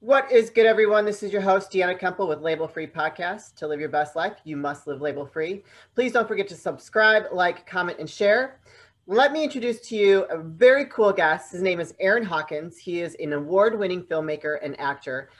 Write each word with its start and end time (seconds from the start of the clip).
What 0.00 0.30
is 0.30 0.48
good, 0.48 0.64
everyone? 0.64 1.04
This 1.04 1.24
is 1.24 1.32
your 1.32 1.42
host, 1.42 1.72
Deanna 1.72 1.98
Kemple 1.98 2.28
with 2.28 2.40
Label 2.40 2.68
Free 2.68 2.86
Podcast. 2.86 3.56
To 3.56 3.66
live 3.66 3.80
your 3.80 3.88
best 3.88 4.14
life, 4.14 4.34
you 4.44 4.56
must 4.56 4.86
live 4.86 5.00
label 5.00 5.26
free. 5.26 5.64
Please 5.96 6.12
don't 6.12 6.28
forget 6.28 6.46
to 6.48 6.54
subscribe, 6.54 7.24
like, 7.32 7.66
comment, 7.66 7.98
and 7.98 8.08
share. 8.08 8.60
Let 9.08 9.32
me 9.32 9.42
introduce 9.42 9.80
to 9.88 9.96
you 9.96 10.22
a 10.30 10.38
very 10.38 10.84
cool 10.84 11.12
guest. 11.12 11.50
His 11.50 11.62
name 11.62 11.80
is 11.80 11.94
Aaron 11.98 12.22
Hawkins. 12.22 12.78
He 12.78 13.00
is 13.00 13.16
an 13.18 13.32
award 13.32 13.76
winning 13.76 14.04
filmmaker 14.04 14.58
and 14.62 14.78
actor. 14.78 15.30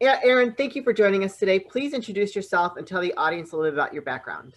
Yeah, 0.00 0.18
Aaron, 0.24 0.54
thank 0.56 0.74
you 0.74 0.82
for 0.82 0.94
joining 0.94 1.22
us 1.22 1.36
today. 1.36 1.60
Please 1.60 1.92
introduce 1.92 2.34
yourself 2.34 2.78
and 2.78 2.86
tell 2.86 3.02
the 3.02 3.12
audience 3.18 3.52
a 3.52 3.56
little 3.56 3.70
bit 3.70 3.78
about 3.78 3.92
your 3.92 4.02
background. 4.02 4.54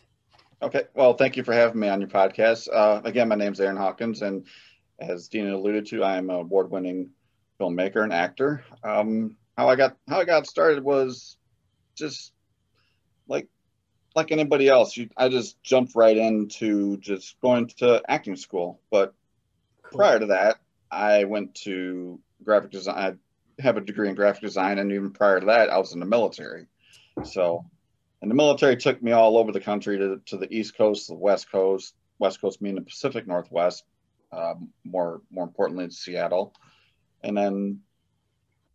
Okay. 0.62 0.84
Well, 0.94 1.16
thank 1.16 1.36
you 1.36 1.44
for 1.44 1.54
having 1.54 1.82
me 1.82 1.90
on 1.90 2.00
your 2.00 2.10
podcast. 2.10 2.70
Uh, 2.74 3.02
again, 3.04 3.28
my 3.28 3.36
name 3.36 3.52
is 3.52 3.60
Aaron 3.60 3.76
Hawkins, 3.76 4.22
and 4.22 4.48
as 5.02 5.28
Dean 5.28 5.50
alluded 5.50 5.86
to, 5.88 6.02
I 6.02 6.16
am 6.16 6.30
an 6.30 6.38
award 6.38 6.72
winning 6.72 7.10
filmmaker 7.60 8.04
and 8.04 8.14
actor. 8.14 8.64
Um, 8.84 9.38
how 9.58 9.70
I 9.70 9.76
got 9.76 9.98
how 10.08 10.20
I 10.20 10.26
got 10.26 10.48
started 10.48 10.84
was 10.84 11.38
just 11.96 12.32
like 13.28 13.48
like 14.16 14.32
anybody 14.32 14.68
else. 14.68 14.96
You, 14.96 15.10
I 15.18 15.30
just 15.30 15.62
jumped 15.64 15.96
right 15.96 16.18
into 16.18 16.98
just 16.98 17.40
going 17.42 17.68
to 17.78 18.02
acting 18.08 18.36
school. 18.36 18.80
But 18.92 19.14
cool. 19.84 20.00
prior 20.00 20.20
to 20.20 20.28
that, 20.28 20.58
I 20.92 21.24
went 21.26 21.56
to 21.64 22.20
graphic 22.44 22.72
design. 22.72 23.20
I 23.60 23.62
have 23.62 23.78
a 23.78 23.82
degree 23.82 24.10
in 24.10 24.16
graphic 24.16 24.42
design, 24.42 24.78
and 24.78 24.92
even 24.92 25.12
prior 25.12 25.40
to 25.40 25.46
that, 25.48 25.70
I 25.70 25.78
was 25.78 25.94
in 25.94 26.00
the 26.00 26.06
military. 26.06 26.68
So, 27.24 27.66
and 28.22 28.30
the 28.30 28.36
military 28.36 28.78
took 28.78 29.02
me 29.02 29.12
all 29.12 29.38
over 29.38 29.52
the 29.52 29.60
country 29.60 29.98
to, 29.98 30.22
to 30.28 30.38
the 30.38 30.52
East 30.56 30.78
Coast, 30.78 31.08
the 31.08 31.16
West 31.16 31.52
Coast, 31.52 31.96
West 32.20 32.40
Coast 32.40 32.62
meaning 32.62 32.76
the 32.76 32.82
Pacific 32.82 33.26
Northwest, 33.28 33.84
um, 34.32 34.70
more 34.84 35.22
more 35.32 35.46
importantly 35.46 35.90
Seattle 35.90 36.54
and 37.24 37.38
then 37.38 37.82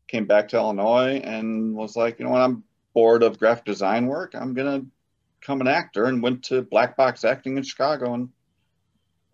came 0.08 0.26
back 0.26 0.48
to 0.48 0.56
Illinois 0.56 1.20
and 1.24 1.74
was 1.74 1.96
like, 1.96 2.18
you 2.18 2.24
know 2.24 2.32
what, 2.32 2.42
I'm 2.42 2.64
bored 2.94 3.22
of 3.22 3.38
graphic 3.38 3.64
design 3.64 4.06
work. 4.06 4.34
I'm 4.34 4.54
gonna 4.54 4.82
become 5.40 5.60
an 5.60 5.68
actor 5.68 6.04
and 6.04 6.22
went 6.22 6.44
to 6.44 6.62
Black 6.62 6.96
Box 6.96 7.24
Acting 7.24 7.56
in 7.56 7.62
Chicago. 7.62 8.14
And 8.14 8.28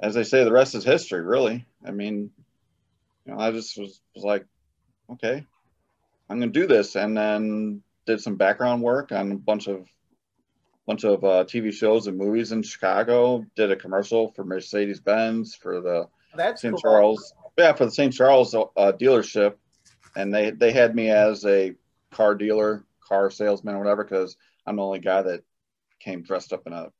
as 0.00 0.14
they 0.14 0.22
say, 0.22 0.44
the 0.44 0.52
rest 0.52 0.74
is 0.74 0.84
history, 0.84 1.20
really. 1.20 1.66
I 1.84 1.90
mean, 1.90 2.30
you 3.26 3.32
know, 3.32 3.40
I 3.40 3.50
just 3.50 3.78
was, 3.78 4.00
was 4.14 4.24
like, 4.24 4.46
okay, 5.12 5.44
I'm 6.30 6.38
gonna 6.38 6.52
do 6.52 6.66
this, 6.66 6.94
and 6.96 7.16
then 7.16 7.82
did 8.06 8.20
some 8.20 8.36
background 8.36 8.82
work 8.82 9.12
on 9.12 9.32
a 9.32 9.36
bunch 9.36 9.66
of 9.66 9.86
bunch 10.86 11.04
of 11.04 11.22
uh, 11.22 11.44
TV 11.44 11.70
shows 11.72 12.06
and 12.06 12.16
movies 12.16 12.52
in 12.52 12.62
Chicago. 12.62 13.44
Did 13.56 13.70
a 13.70 13.76
commercial 13.76 14.32
for 14.32 14.44
Mercedes 14.44 15.00
Benz 15.00 15.54
for 15.54 15.80
the 15.80 16.08
That's 16.34 16.62
St. 16.62 16.72
cool. 16.72 16.80
Charles 16.80 17.34
yeah, 17.58 17.72
for 17.72 17.84
the 17.86 17.90
St. 17.90 18.14
Charles 18.14 18.54
uh, 18.54 18.92
dealership, 18.92 19.54
and 20.16 20.32
they 20.32 20.50
they 20.50 20.72
had 20.72 20.94
me 20.94 21.10
as 21.10 21.44
a 21.44 21.74
car 22.12 22.34
dealer, 22.34 22.84
car 23.06 23.30
salesman, 23.30 23.74
or 23.74 23.78
whatever, 23.78 24.04
because 24.04 24.36
I'm 24.64 24.76
the 24.76 24.82
only 24.82 25.00
guy 25.00 25.22
that 25.22 25.42
came 26.00 26.22
dressed 26.22 26.52
up 26.52 26.66
in 26.66 26.72
a 26.72 26.90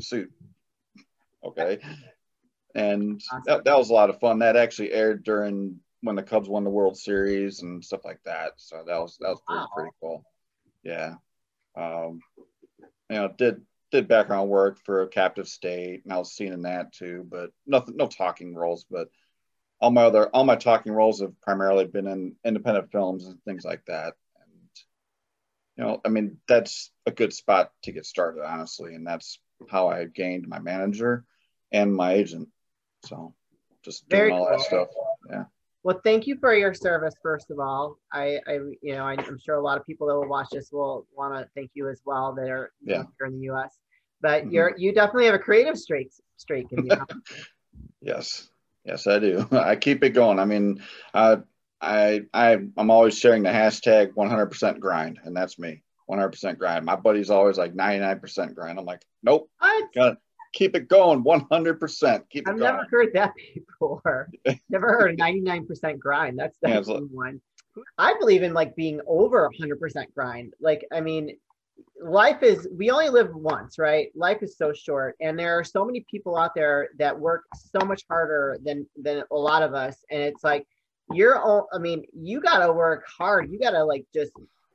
suit. 0.00 0.30
Okay, 1.42 1.78
and 2.74 3.20
that, 3.46 3.64
that 3.64 3.78
was 3.78 3.90
a 3.90 3.94
lot 3.94 4.10
of 4.10 4.20
fun. 4.20 4.40
That 4.40 4.56
actually 4.56 4.92
aired 4.92 5.24
during 5.24 5.80
when 6.02 6.16
the 6.16 6.22
Cubs 6.22 6.48
won 6.48 6.64
the 6.64 6.70
World 6.70 6.98
Series 6.98 7.62
and 7.62 7.82
stuff 7.82 8.04
like 8.04 8.20
that. 8.24 8.52
So 8.56 8.84
that 8.86 8.98
was 8.98 9.16
that 9.20 9.30
was 9.30 9.40
pretty 9.46 9.60
wow. 9.60 9.68
pretty 9.74 9.90
cool. 10.00 10.24
Yeah, 10.82 11.14
um, 11.74 12.20
you 13.08 13.16
know, 13.16 13.32
did 13.38 13.62
did 13.90 14.08
background 14.08 14.50
work 14.50 14.78
for 14.84 15.02
a 15.02 15.08
Captive 15.08 15.48
State, 15.48 16.04
and 16.04 16.12
I 16.12 16.18
was 16.18 16.32
seen 16.32 16.52
in 16.52 16.62
that 16.62 16.92
too, 16.92 17.26
but 17.30 17.50
nothing, 17.66 17.96
no 17.96 18.08
talking 18.08 18.54
roles, 18.54 18.84
but 18.90 19.08
all 19.82 19.90
my 19.90 20.04
other 20.04 20.28
all 20.28 20.44
my 20.44 20.54
talking 20.54 20.92
roles 20.92 21.20
have 21.20 21.38
primarily 21.40 21.84
been 21.84 22.06
in 22.06 22.36
independent 22.44 22.90
films 22.92 23.26
and 23.26 23.42
things 23.42 23.64
like 23.64 23.84
that. 23.86 24.14
And 24.40 24.70
you 25.76 25.84
know 25.84 26.00
i 26.04 26.08
mean 26.08 26.38
that's 26.48 26.92
a 27.04 27.10
good 27.10 27.32
spot 27.32 27.72
to 27.82 27.92
get 27.92 28.06
started 28.06 28.42
honestly. 28.46 28.94
And 28.94 29.06
that's 29.06 29.40
how 29.68 29.88
i 29.88 30.04
gained 30.04 30.46
my 30.48 30.60
manager 30.60 31.24
and 31.72 31.94
my 31.94 32.12
agent. 32.12 32.48
So 33.06 33.34
just 33.84 34.08
doing 34.08 34.20
Very 34.20 34.32
all 34.32 34.46
cool. 34.46 34.56
that 34.56 34.60
stuff. 34.64 34.88
Yeah. 35.28 35.44
Well 35.82 36.00
thank 36.04 36.28
you 36.28 36.36
for 36.38 36.54
your 36.54 36.74
service 36.74 37.14
first 37.20 37.50
of 37.50 37.58
all. 37.58 37.98
I 38.12 38.38
i 38.46 38.52
you 38.82 38.94
know 38.94 39.04
I, 39.04 39.14
am 39.14 39.38
sure 39.44 39.56
a 39.56 39.60
lot 39.60 39.78
of 39.78 39.84
people 39.84 40.06
that 40.06 40.14
will 40.14 40.28
watch 40.28 40.50
this 40.52 40.70
will 40.70 41.08
want 41.12 41.34
to 41.34 41.48
thank 41.56 41.72
you 41.74 41.88
as 41.88 42.00
well 42.04 42.32
that 42.34 42.48
are 42.48 42.72
yeah. 42.84 43.02
here 43.18 43.26
in 43.26 43.40
the 43.40 43.48
us 43.48 43.76
but 44.20 44.42
mm-hmm. 44.42 44.52
you're 44.52 44.74
you 44.78 44.94
definitely 44.94 45.26
have 45.26 45.34
a 45.34 45.40
creative 45.40 45.76
streak 45.76 46.12
streak 46.36 46.70
in 46.70 46.86
you. 46.86 46.96
Yes 48.04 48.51
Yes, 48.84 49.06
I 49.06 49.18
do. 49.18 49.46
I 49.52 49.76
keep 49.76 50.02
it 50.04 50.10
going. 50.10 50.38
I 50.38 50.44
mean, 50.44 50.82
uh, 51.14 51.36
I 51.80 52.22
I 52.32 52.58
I'm 52.76 52.90
always 52.90 53.18
sharing 53.18 53.42
the 53.42 53.50
hashtag 53.50 54.12
100% 54.14 54.80
grind, 54.80 55.20
and 55.24 55.36
that's 55.36 55.58
me. 55.58 55.82
100% 56.10 56.58
grind. 56.58 56.84
My 56.84 56.96
buddy's 56.96 57.30
always 57.30 57.58
like 57.58 57.74
99% 57.74 58.54
grind. 58.54 58.78
I'm 58.78 58.84
like, 58.84 59.02
nope. 59.22 59.48
Gotta 59.94 60.18
keep 60.52 60.76
it 60.76 60.88
going. 60.88 61.24
100%. 61.24 62.22
Keep 62.28 62.48
it 62.48 62.50
I've 62.50 62.58
going. 62.58 62.72
never 62.72 62.86
heard 62.90 63.12
that 63.14 63.32
before. 63.54 64.30
never 64.68 64.88
heard 64.88 65.18
99% 65.18 65.98
grind. 65.98 66.38
That's 66.38 66.58
the 66.62 66.68
yeah, 66.68 66.98
one. 67.10 67.40
I 67.96 68.14
believe 68.18 68.42
in 68.42 68.52
like 68.52 68.76
being 68.76 69.00
over 69.06 69.48
100% 69.58 70.14
grind. 70.14 70.54
Like, 70.60 70.86
I 70.92 71.00
mean, 71.00 71.36
life 72.02 72.42
is 72.42 72.68
we 72.76 72.90
only 72.90 73.08
live 73.08 73.34
once 73.34 73.78
right? 73.78 74.08
Life 74.14 74.42
is 74.42 74.56
so 74.56 74.72
short 74.72 75.16
and 75.20 75.38
there 75.38 75.58
are 75.58 75.64
so 75.64 75.84
many 75.84 76.04
people 76.10 76.36
out 76.36 76.54
there 76.54 76.88
that 76.98 77.18
work 77.18 77.44
so 77.54 77.84
much 77.86 78.02
harder 78.08 78.58
than 78.64 78.86
than 78.96 79.22
a 79.30 79.36
lot 79.36 79.62
of 79.62 79.74
us 79.74 79.96
and 80.10 80.22
it's 80.22 80.44
like 80.44 80.66
you're 81.12 81.38
all 81.38 81.68
i 81.72 81.78
mean 81.78 82.04
you 82.14 82.40
gotta 82.40 82.72
work 82.72 83.04
hard. 83.06 83.50
You 83.50 83.58
gotta 83.58 83.84
like 83.84 84.04
just 84.14 84.32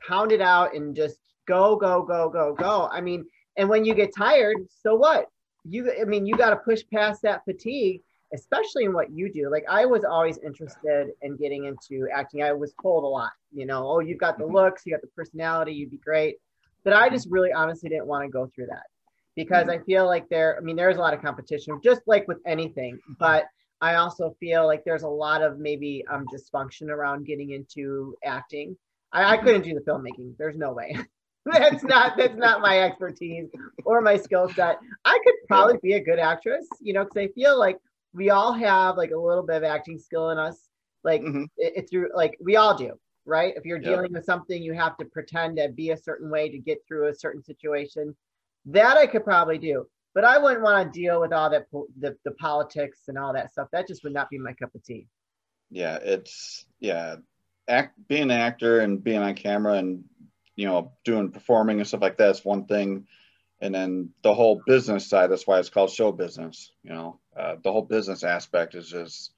pound 0.08 0.32
it 0.32 0.42
out 0.42 0.76
and 0.76 0.96
just 0.96 1.18
go 1.48 1.76
go 1.76 2.04
go 2.04 2.30
go 2.30 2.54
go. 2.54 2.90
I 2.92 3.02
mean 3.02 3.26
and 3.58 3.70
when 3.70 3.86
you 3.86 3.94
get 3.94 4.16
tired 4.16 4.58
so 4.70 4.96
what? 4.96 5.28
You 5.66 5.92
i 6.00 6.06
mean 6.06 6.26
you 6.26 6.36
gotta 6.38 6.58
push 6.58 6.82
past 6.94 7.22
that 7.24 7.44
fatigue 7.46 8.02
especially 8.34 8.84
in 8.84 8.94
what 8.94 9.12
you 9.12 9.32
do. 9.32 9.50
Like 9.50 9.66
i 9.70 9.86
was 9.86 10.04
always 10.04 10.38
interested 10.40 11.10
in 11.22 11.38
getting 11.38 11.66
into 11.66 12.08
acting. 12.14 12.44
I 12.44 12.54
was 12.54 12.74
told 12.82 13.04
a 13.04 13.08
lot 13.08 13.32
you 13.52 13.66
know 13.66 13.88
oh 13.88 14.00
you've 14.00 14.20
got 14.20 14.38
the 14.38 14.44
mm-hmm. 14.44 14.56
looks 14.56 14.86
you 14.86 14.94
got 14.94 15.02
the 15.02 15.08
personality 15.08 15.74
you'd 15.74 15.92
be 15.92 15.98
great 15.98 16.38
but 16.84 16.94
I 16.94 17.10
just 17.10 17.28
really 17.30 17.52
honestly 17.52 17.90
didn't 17.90 18.08
want 18.08 18.26
to 18.26 18.30
go 18.30 18.50
through 18.54 18.68
that 18.68 18.84
because 19.36 19.70
I 19.70 19.78
feel 19.80 20.08
like 20.08 20.28
there, 20.30 20.58
I 20.58 20.62
mean, 20.62 20.76
there's 20.76 20.98
a 20.98 21.00
lot 21.00 21.14
of 21.14 21.22
competition, 21.22 21.80
just 21.84 22.02
like 22.08 22.28
with 22.28 22.40
anything. 22.46 23.00
But 23.20 23.46
I 23.82 23.96
also 23.96 24.36
feel 24.40 24.66
like 24.66 24.84
there's 24.84 25.04
a 25.04 25.08
lot 25.08 25.44
of 25.44 25.60
maybe 25.60 26.04
um, 26.12 26.26
dysfunction 26.34 26.90
around 26.90 27.28
getting 27.28 27.52
into 27.52 28.16
acting. 28.26 28.76
I, 29.14 29.36
I 29.36 29.38
couldn't 29.38 29.62
do 29.62 29.76
the 29.76 29.82
filmmaking. 29.82 30.36
There's 30.38 30.58
no 30.58 30.74
way. 30.74 30.98
that's 31.46 31.84
not 31.84 32.18
that's 32.18 32.36
not 32.36 32.62
my 32.62 32.80
expertise 32.80 33.50
or 33.86 34.02
my 34.02 34.18
skill 34.18 34.50
set. 34.50 34.80
I 35.06 35.20
could 35.24 35.36
probably 35.48 35.78
be 35.82 35.94
a 35.94 36.04
good 36.04 36.20
actress, 36.20 36.68
you 36.82 36.94
know, 36.94 37.04
because 37.04 37.18
I 37.18 37.28
feel 37.34 37.58
like 37.58 37.78
we 38.14 38.32
all 38.32 38.54
have 38.54 38.98
like 38.98 39.12
a 39.12 39.20
little 39.20 39.44
bit 39.44 39.58
of 39.58 39.64
acting 39.64 40.00
skill 40.00 40.32
in 40.32 40.40
us. 40.40 40.58
Like 41.04 41.22
mm-hmm. 41.22 41.44
it, 41.58 41.74
it's 41.76 41.92
through 41.92 42.10
like 42.16 42.38
we 42.42 42.56
all 42.56 42.76
do 42.76 43.00
right? 43.28 43.54
If 43.56 43.66
you're 43.66 43.78
dealing 43.78 44.14
with 44.14 44.26
something, 44.26 44.64
you 44.64 44.74
have 44.74 44.98
to 44.98 45.06
pretend 45.06 45.58
to 45.58 45.70
be 45.70 45.92
a 45.92 45.98
certain 45.98 46.30
way 46.30 46.50
to 46.50 46.58
get 46.58 46.80
through 46.88 47.08
a 47.08 47.16
certain 47.16 47.44
situation. 47.44 48.16
That 48.66 48.98
I 48.98 49.06
could 49.06 49.24
probably 49.24 49.58
do, 49.58 49.88
but 50.16 50.24
I 50.24 50.38
wouldn't 50.38 50.64
want 50.64 50.92
to 50.92 51.00
deal 51.00 51.22
with 51.22 51.34
all 51.34 51.50
that 51.50 51.68
the, 52.00 52.18
the 52.24 52.32
politics 52.32 53.02
and 53.08 53.18
all 53.18 53.34
that 53.34 53.52
stuff. 53.52 53.68
That 53.72 53.88
just 53.88 54.04
would 54.04 54.14
not 54.14 54.30
be 54.30 54.38
my 54.38 54.54
cup 54.54 54.74
of 54.74 54.84
tea. 54.84 55.08
Yeah, 55.70 56.00
it's 56.02 56.66
yeah, 56.80 57.18
act 57.68 57.96
being 58.08 58.24
an 58.24 58.32
actor 58.32 58.80
and 58.80 59.04
being 59.04 59.20
on 59.20 59.36
camera 59.36 59.74
and 59.74 60.06
you 60.56 60.66
know 60.66 60.94
doing 61.06 61.32
performing 61.32 61.80
and 61.80 61.88
stuff 61.88 62.02
like 62.02 62.18
that 62.18 62.32
is 62.32 62.46
one 62.46 62.66
thing, 62.66 63.08
and 63.62 63.76
then 63.76 64.10
the 64.24 64.34
whole 64.34 64.62
business 64.66 65.08
side. 65.08 65.32
That's 65.32 65.46
why 65.46 65.60
it's 65.60 65.70
called 65.70 65.92
show 65.92 66.12
business. 66.12 66.72
You 66.84 66.94
know, 66.94 67.20
uh, 67.38 67.56
the 67.64 67.72
whole 67.72 67.84
business 67.84 68.24
aspect 68.24 68.76
is 68.76 68.90
just. 68.90 69.32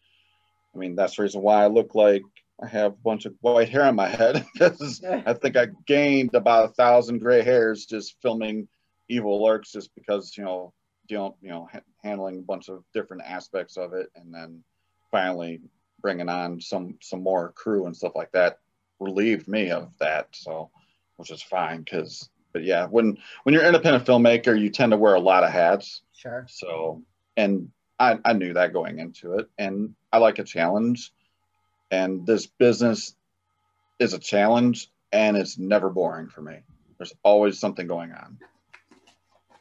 I 0.74 0.78
mean, 0.78 0.96
that's 0.96 1.16
the 1.16 1.24
reason 1.24 1.42
why 1.42 1.64
I 1.64 1.68
look 1.68 1.96
like 1.96 2.22
I 2.62 2.68
have 2.68 2.94
a 2.94 2.96
bunch 3.04 3.26
of 3.26 3.36
white 3.42 3.70
hair 3.70 3.84
on 3.84 3.96
my 3.96 4.08
head 4.08 4.46
because 4.54 5.02
I 5.04 5.34
think 5.34 5.56
I 5.56 5.68
gained 5.86 6.36
about 6.36 6.66
a 6.66 6.74
thousand 6.74 7.20
gray 7.20 7.42
hairs 7.42 7.86
just 7.86 8.16
filming 8.22 8.68
Evil 9.08 9.42
Lurks, 9.44 9.72
just 9.72 9.94
because 9.96 10.38
you 10.38 10.44
know, 10.44 10.74
dealing, 11.08 11.34
you 11.42 11.50
know, 11.50 11.68
ha- 11.72 11.82
handling 12.04 12.40
a 12.40 12.44
bunch 12.44 12.70
of 12.70 12.84
different 12.94 13.24
aspects 13.26 13.78
of 13.78 13.94
it, 13.94 14.08
and 14.16 14.34
then 14.34 14.64
finally 15.10 15.62
bringing 16.02 16.30
on 16.30 16.62
some 16.62 16.98
some 17.02 17.24
more 17.24 17.52
crew 17.54 17.86
and 17.86 17.96
stuff 17.96 18.14
like 18.16 18.32
that 18.34 18.60
relieved 19.00 19.48
me 19.48 19.72
of 19.72 19.92
that. 20.00 20.28
So, 20.34 20.70
which 21.18 21.32
is 21.32 21.42
fine 21.42 21.80
because, 21.80 22.30
but 22.54 22.64
yeah, 22.64 22.86
when 22.86 23.18
when 23.44 23.54
you're 23.54 23.64
an 23.64 23.70
independent 23.70 24.06
filmmaker, 24.06 24.60
you 24.60 24.70
tend 24.70 24.92
to 24.92 24.98
wear 24.98 25.16
a 25.16 25.20
lot 25.20 25.44
of 25.44 25.52
hats. 25.52 26.02
Sure. 26.14 26.46
So, 26.50 27.04
and 27.38 27.70
I 27.98 28.20
I 28.26 28.34
knew 28.34 28.54
that 28.54 28.74
going 28.74 29.00
into 29.00 29.36
it, 29.36 29.48
and 29.58 29.96
I 30.12 30.18
like 30.18 30.40
a 30.40 30.44
challenge 30.44 31.14
and 31.92 32.26
this 32.26 32.46
business 32.46 33.16
is 34.00 34.14
a 34.14 34.20
challenge 34.20 34.92
and 35.12 35.36
it's 35.36 35.58
never 35.58 35.90
boring 35.90 36.28
for 36.28 36.42
me. 36.42 36.60
There's 36.98 37.14
always 37.24 37.60
something 37.60 37.88
going 37.88 38.12
on. 38.12 38.38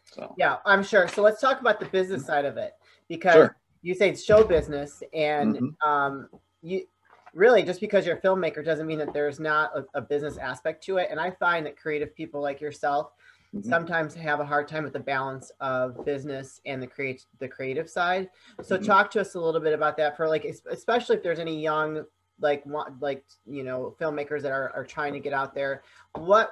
So 0.04 0.34
yeah, 0.36 0.56
I'm 0.64 0.82
sure. 0.82 1.08
So 1.08 1.22
let's 1.22 1.40
talk 1.40 1.60
about 1.60 1.80
the 1.80 1.86
business 1.86 2.26
side 2.26 2.44
of 2.44 2.56
it 2.56 2.74
because 3.08 3.34
sure. 3.34 3.56
you 3.82 3.94
say 3.94 4.10
it's 4.10 4.24
show 4.24 4.44
business 4.44 5.02
and 5.12 5.56
mm-hmm. 5.56 5.88
um, 5.88 6.28
you 6.62 6.86
really 7.34 7.62
just 7.62 7.80
because 7.80 8.06
you're 8.06 8.16
a 8.16 8.20
filmmaker 8.20 8.64
doesn't 8.64 8.86
mean 8.86 8.98
that 8.98 9.12
there's 9.12 9.38
not 9.38 9.70
a, 9.76 9.84
a 9.98 10.00
business 10.00 10.36
aspect 10.38 10.82
to 10.82 10.96
it 10.96 11.08
and 11.10 11.20
i 11.20 11.30
find 11.30 11.66
that 11.66 11.76
creative 11.76 12.14
people 12.14 12.40
like 12.40 12.60
yourself 12.60 13.12
mm-hmm. 13.54 13.68
sometimes 13.68 14.14
have 14.14 14.40
a 14.40 14.44
hard 14.44 14.66
time 14.66 14.82
with 14.82 14.92
the 14.92 14.98
balance 14.98 15.52
of 15.60 16.04
business 16.04 16.60
and 16.66 16.82
the 16.82 16.86
create 16.86 17.26
the 17.38 17.46
creative 17.46 17.88
side 17.88 18.28
so 18.62 18.76
mm-hmm. 18.76 18.84
talk 18.86 19.10
to 19.10 19.20
us 19.20 19.34
a 19.34 19.40
little 19.40 19.60
bit 19.60 19.74
about 19.74 19.96
that 19.96 20.16
for 20.16 20.28
like 20.28 20.44
especially 20.70 21.16
if 21.16 21.22
there's 21.22 21.38
any 21.38 21.60
young 21.60 22.02
like 22.40 22.64
want 22.66 23.00
like 23.00 23.24
you 23.46 23.64
know 23.64 23.94
filmmakers 24.00 24.42
that 24.42 24.52
are, 24.52 24.70
are 24.74 24.84
trying 24.84 25.12
to 25.12 25.20
get 25.20 25.32
out 25.32 25.54
there. 25.54 25.82
What 26.14 26.50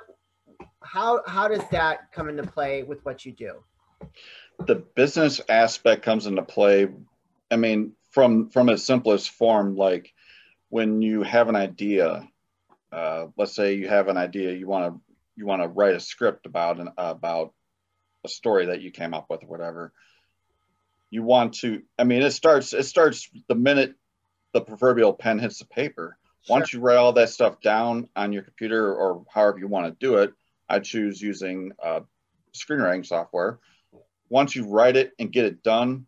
how 0.83 1.23
how 1.27 1.49
does 1.49 1.63
that 1.71 2.13
come 2.13 2.29
into 2.29 2.45
play 2.45 2.83
with 2.83 3.05
what 3.05 3.25
you 3.25 3.33
do? 3.33 3.55
The 4.67 4.77
business 4.77 5.41
aspect 5.49 6.03
comes 6.03 6.27
into 6.27 6.43
play 6.43 6.89
i 7.51 7.57
mean 7.57 7.93
from 8.11 8.51
from 8.51 8.69
its 8.69 8.85
simplest 8.85 9.31
form 9.31 9.77
like 9.77 10.13
when 10.69 11.03
you 11.03 11.23
have 11.23 11.49
an 11.49 11.57
idea 11.57 12.29
uh, 12.93 13.27
let's 13.37 13.55
say 13.55 13.75
you 13.75 13.89
have 13.89 14.09
an 14.09 14.17
idea 14.17 14.53
you 14.53 14.67
want 14.67 14.95
to 14.95 15.01
you 15.35 15.45
want 15.45 15.61
to 15.61 15.69
write 15.69 15.95
a 15.95 16.01
script 16.01 16.47
about 16.47 16.81
an 16.81 16.89
about 16.97 17.53
a 18.25 18.29
story 18.29 18.67
that 18.67 18.81
you 18.81 18.91
came 18.91 19.13
up 19.13 19.27
with 19.29 19.43
or 19.43 19.49
whatever 19.49 19.93
you 21.11 21.23
want 21.23 21.55
to 21.55 21.83
i 21.99 22.05
mean 22.05 22.23
it 22.23 22.31
starts 22.31 22.73
it 22.73 22.85
starts 22.85 23.29
the 23.49 23.55
minute 23.55 23.95
the 24.53 24.61
proverbial 24.61 25.13
pen 25.13 25.39
hits 25.39 25.59
the 25.59 25.67
paper 25.67 26.19
sure. 26.43 26.57
once 26.57 26.73
you 26.73 26.81
write 26.81 26.97
all 26.97 27.13
that 27.13 27.31
stuff 27.31 27.61
down 27.61 28.09
on 28.17 28.33
your 28.33 28.43
computer 28.43 28.95
or 28.95 29.25
however 29.33 29.59
you 29.59 29.69
want 29.69 29.87
to 29.87 30.07
do 30.07 30.17
it 30.17 30.33
i 30.69 30.79
choose 30.79 31.21
using 31.21 31.73
uh, 31.83 32.01
screenwriting 32.55 33.05
software 33.05 33.59
once 34.29 34.57
you 34.57 34.67
write 34.67 34.97
it 34.97 35.13
and 35.19 35.33
get 35.33 35.45
it 35.45 35.63
done 35.63 36.07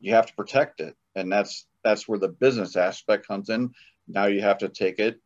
you 0.00 0.14
have 0.14 0.26
to 0.26 0.34
protect 0.34 0.80
it 0.80 0.96
and 1.14 1.30
that's 1.30 1.66
that's 1.84 2.08
where 2.08 2.18
the 2.18 2.28
business 2.28 2.76
aspect 2.76 3.26
comes 3.26 3.48
in 3.48 3.70
now 4.08 4.26
you 4.26 4.40
have 4.40 4.58
to 4.58 4.68
take 4.68 4.98
it 4.98 5.20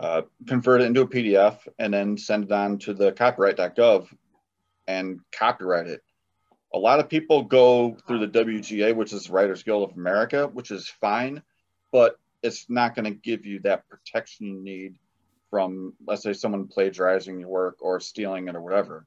uh, 0.00 0.22
convert 0.46 0.80
it 0.80 0.86
into 0.86 1.02
a 1.02 1.06
PDF, 1.06 1.58
and 1.78 1.92
then 1.92 2.16
send 2.16 2.44
it 2.44 2.52
on 2.52 2.78
to 2.78 2.94
the 2.94 3.12
copyright.gov 3.12 4.08
and 4.88 5.20
copyright 5.30 5.86
it. 5.86 6.00
A 6.72 6.78
lot 6.78 7.00
of 7.00 7.08
people 7.08 7.42
go 7.42 7.96
through 8.06 8.26
the 8.26 8.44
WGA, 8.44 8.94
which 8.94 9.12
is 9.12 9.28
Writers 9.28 9.62
Guild 9.62 9.90
of 9.90 9.96
America, 9.96 10.46
which 10.46 10.70
is 10.70 10.88
fine, 10.88 11.42
but 11.90 12.18
it's 12.42 12.70
not 12.70 12.94
going 12.94 13.06
to 13.06 13.10
give 13.10 13.44
you 13.44 13.58
that 13.60 13.88
protection 13.88 14.46
you 14.46 14.62
need 14.62 14.94
from, 15.50 15.94
let's 16.06 16.22
say, 16.22 16.32
someone 16.32 16.68
plagiarizing 16.68 17.40
your 17.40 17.48
work 17.48 17.78
or 17.80 17.98
stealing 17.98 18.48
it 18.48 18.54
or 18.54 18.62
whatever. 18.62 19.06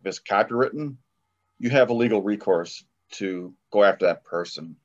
If 0.00 0.06
it's 0.06 0.20
copywritten, 0.20 0.96
you 1.58 1.70
have 1.70 1.90
a 1.90 1.94
legal 1.94 2.20
recourse 2.20 2.84
to 3.12 3.54
go 3.70 3.84
after 3.84 4.06
that 4.06 4.24
person 4.24 4.76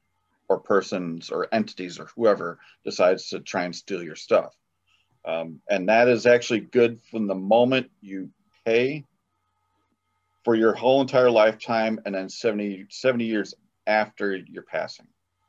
or 0.47 0.59
persons 0.59 1.31
or 1.31 1.47
entities 1.51 1.99
or 1.99 2.05
whoever 2.15 2.59
decides 2.85 3.29
to 3.29 3.39
try 3.39 3.63
and 3.63 3.75
steal 3.75 4.03
your 4.03 4.15
stuff. 4.15 4.55
Um, 5.25 5.61
and 5.69 5.89
that 5.89 6.07
is 6.07 6.25
actually 6.25 6.61
good 6.61 7.01
from 7.11 7.27
the 7.27 7.35
moment 7.35 7.91
you 8.01 8.29
pay 8.65 9.05
for 10.49 10.55
your 10.55 10.73
whole 10.73 10.99
entire 10.99 11.29
lifetime 11.29 11.99
and 12.07 12.15
then 12.15 12.27
70, 12.27 12.87
70 12.89 13.23
years 13.23 13.53
after 13.85 14.35
your 14.35 14.63
passing. 14.63 15.05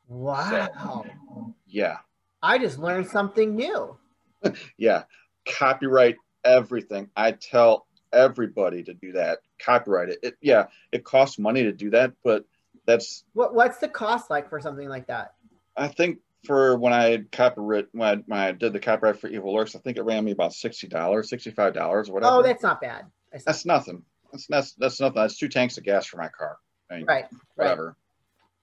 Wow. 0.09 0.69
So, 0.79 1.55
yeah. 1.67 1.97
I 2.43 2.59
just 2.59 2.79
learned 2.79 3.07
something 3.09 3.57
new. 3.57 3.97
yeah. 4.77 5.05
Copyright 5.49 6.17
everything. 6.45 7.09
I 7.17 7.33
tell 7.33 7.87
everybody 8.13 8.83
to 8.83 8.93
do 8.93 9.13
that. 9.13 9.39
Copyright 9.59 10.11
it. 10.11 10.19
it. 10.23 10.35
Yeah, 10.43 10.67
it 10.93 11.03
costs 11.03 11.39
money 11.39 11.63
to 11.63 11.73
do 11.73 11.89
that, 11.93 12.13
but 12.23 12.45
that's 12.85 13.25
what 13.33 13.55
what's 13.55 13.79
the 13.79 13.89
cost 13.89 14.29
like 14.29 14.51
for 14.51 14.61
something 14.61 14.91
like 14.91 15.07
that? 15.07 15.33
I 15.79 15.89
think 15.89 16.19
for 16.45 16.77
when 16.77 16.93
I 16.93 17.25
copyright 17.33 17.87
when 17.93 18.07
I, 18.07 18.23
when 18.27 18.39
I 18.39 18.53
did 18.53 18.75
the 18.75 18.81
copyright 18.81 19.19
for 19.19 19.29
Evil 19.29 19.55
Lurks, 19.55 19.75
I 19.75 19.79
think 19.79 19.97
it 19.97 20.03
ran 20.03 20.27
me 20.27 20.33
about 20.33 20.53
sixty 20.53 20.89
dollars, 20.89 21.31
sixty 21.31 21.53
five 21.53 21.73
dollars, 21.73 22.11
or 22.11 22.13
whatever. 22.13 22.35
Oh, 22.35 22.43
that's 22.43 22.63
not 22.63 22.83
bad. 22.83 23.07
That's, 23.33 23.45
that's 23.45 23.65
nothing. 23.65 24.03
That's 24.33 24.47
that's 24.47 24.73
that's 24.75 25.01
nothing. 25.01 25.17
That's 25.17 25.39
two 25.39 25.49
tanks 25.49 25.79
of 25.79 25.85
gas 25.85 26.07
for 26.07 26.17
my 26.17 26.29
car. 26.29 26.59
I 26.91 26.97
mean, 26.97 27.07
right. 27.07 27.27
Whatever. 27.55 27.87
Right. 27.87 27.95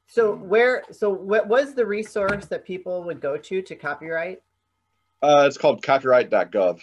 So 0.07 0.35
where? 0.35 0.83
So 0.91 1.09
what 1.09 1.47
was 1.47 1.73
the 1.73 1.85
resource 1.85 2.45
that 2.45 2.65
people 2.65 3.03
would 3.03 3.19
go 3.19 3.37
to 3.37 3.61
to 3.61 3.75
copyright? 3.75 4.41
Uh, 5.21 5.45
it's 5.47 5.57
called 5.57 5.83
copyright.gov. 5.83 6.81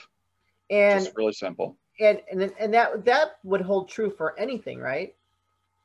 And 0.70 1.06
it's 1.06 1.16
really 1.16 1.32
simple. 1.32 1.76
And 2.00 2.20
and 2.30 2.52
and 2.58 2.74
that 2.74 3.04
that 3.04 3.36
would 3.44 3.60
hold 3.60 3.88
true 3.88 4.10
for 4.10 4.38
anything, 4.38 4.80
right? 4.80 5.14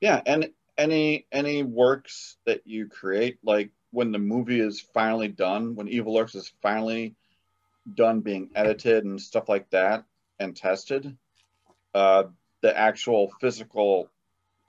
Yeah, 0.01 0.21
and 0.25 0.49
any 0.77 1.27
any 1.31 1.63
works 1.63 2.37
that 2.45 2.65
you 2.65 2.87
create, 2.87 3.37
like 3.43 3.69
when 3.91 4.11
the 4.11 4.19
movie 4.19 4.59
is 4.59 4.79
finally 4.79 5.27
done, 5.27 5.75
when 5.75 5.87
Evil 5.87 6.13
Lurks 6.13 6.35
is 6.35 6.51
finally 6.61 7.15
done 7.93 8.21
being 8.21 8.49
edited 8.55 9.03
and 9.03 9.19
stuff 9.19 9.49
like 9.49 9.69
that 9.71 10.03
and 10.39 10.55
tested, 10.55 11.17
uh, 11.93 12.23
the 12.61 12.77
actual 12.77 13.31
physical 13.39 14.09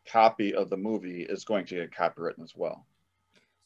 copy 0.06 0.54
of 0.54 0.70
the 0.70 0.76
movie 0.76 1.22
is 1.22 1.44
going 1.44 1.64
to 1.66 1.76
get 1.76 1.92
copywritten 1.92 2.42
as 2.42 2.54
well. 2.56 2.86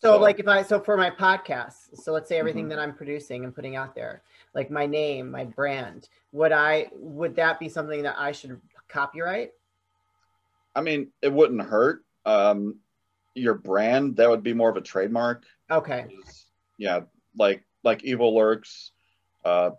So, 0.00 0.14
so 0.14 0.20
like 0.20 0.38
if 0.38 0.48
I 0.48 0.62
so 0.62 0.80
for 0.80 0.96
my 0.96 1.10
podcast, 1.10 1.94
so 1.94 2.12
let's 2.12 2.28
say 2.28 2.38
everything 2.38 2.64
mm-hmm. 2.64 2.70
that 2.70 2.78
I'm 2.78 2.94
producing 2.94 3.44
and 3.44 3.54
putting 3.54 3.76
out 3.76 3.94
there, 3.94 4.22
like 4.54 4.70
my 4.70 4.86
name, 4.86 5.30
my 5.30 5.44
brand, 5.44 6.08
would 6.32 6.52
I 6.52 6.88
would 6.92 7.36
that 7.36 7.58
be 7.58 7.68
something 7.68 8.02
that 8.02 8.16
I 8.18 8.32
should 8.32 8.60
copyright? 8.88 9.52
I 10.74 10.80
mean, 10.82 11.10
it 11.22 11.32
wouldn't 11.32 11.62
hurt. 11.62 12.04
Um, 12.26 12.80
your 13.34 13.54
brand, 13.54 14.16
that 14.16 14.28
would 14.28 14.42
be 14.42 14.52
more 14.52 14.70
of 14.70 14.76
a 14.76 14.80
trademark. 14.80 15.44
Okay. 15.70 16.06
Yeah, 16.78 17.00
like 17.36 17.64
like 17.82 18.04
Evil 18.04 18.34
Lurks, 18.34 18.90
uh, 19.44 19.70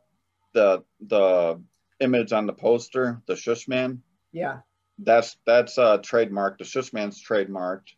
the 0.53 0.83
the 1.01 1.61
image 1.99 2.33
on 2.33 2.45
the 2.45 2.53
poster, 2.53 3.21
the 3.27 3.35
Shush 3.35 3.67
Man. 3.67 4.01
Yeah. 4.35 4.59
That's 4.99 5.37
that's 5.45 5.77
uh 5.77 5.99
trademarked. 5.99 6.57
The 6.57 6.65
Shishman's 6.65 7.23
trademarked. 7.23 7.93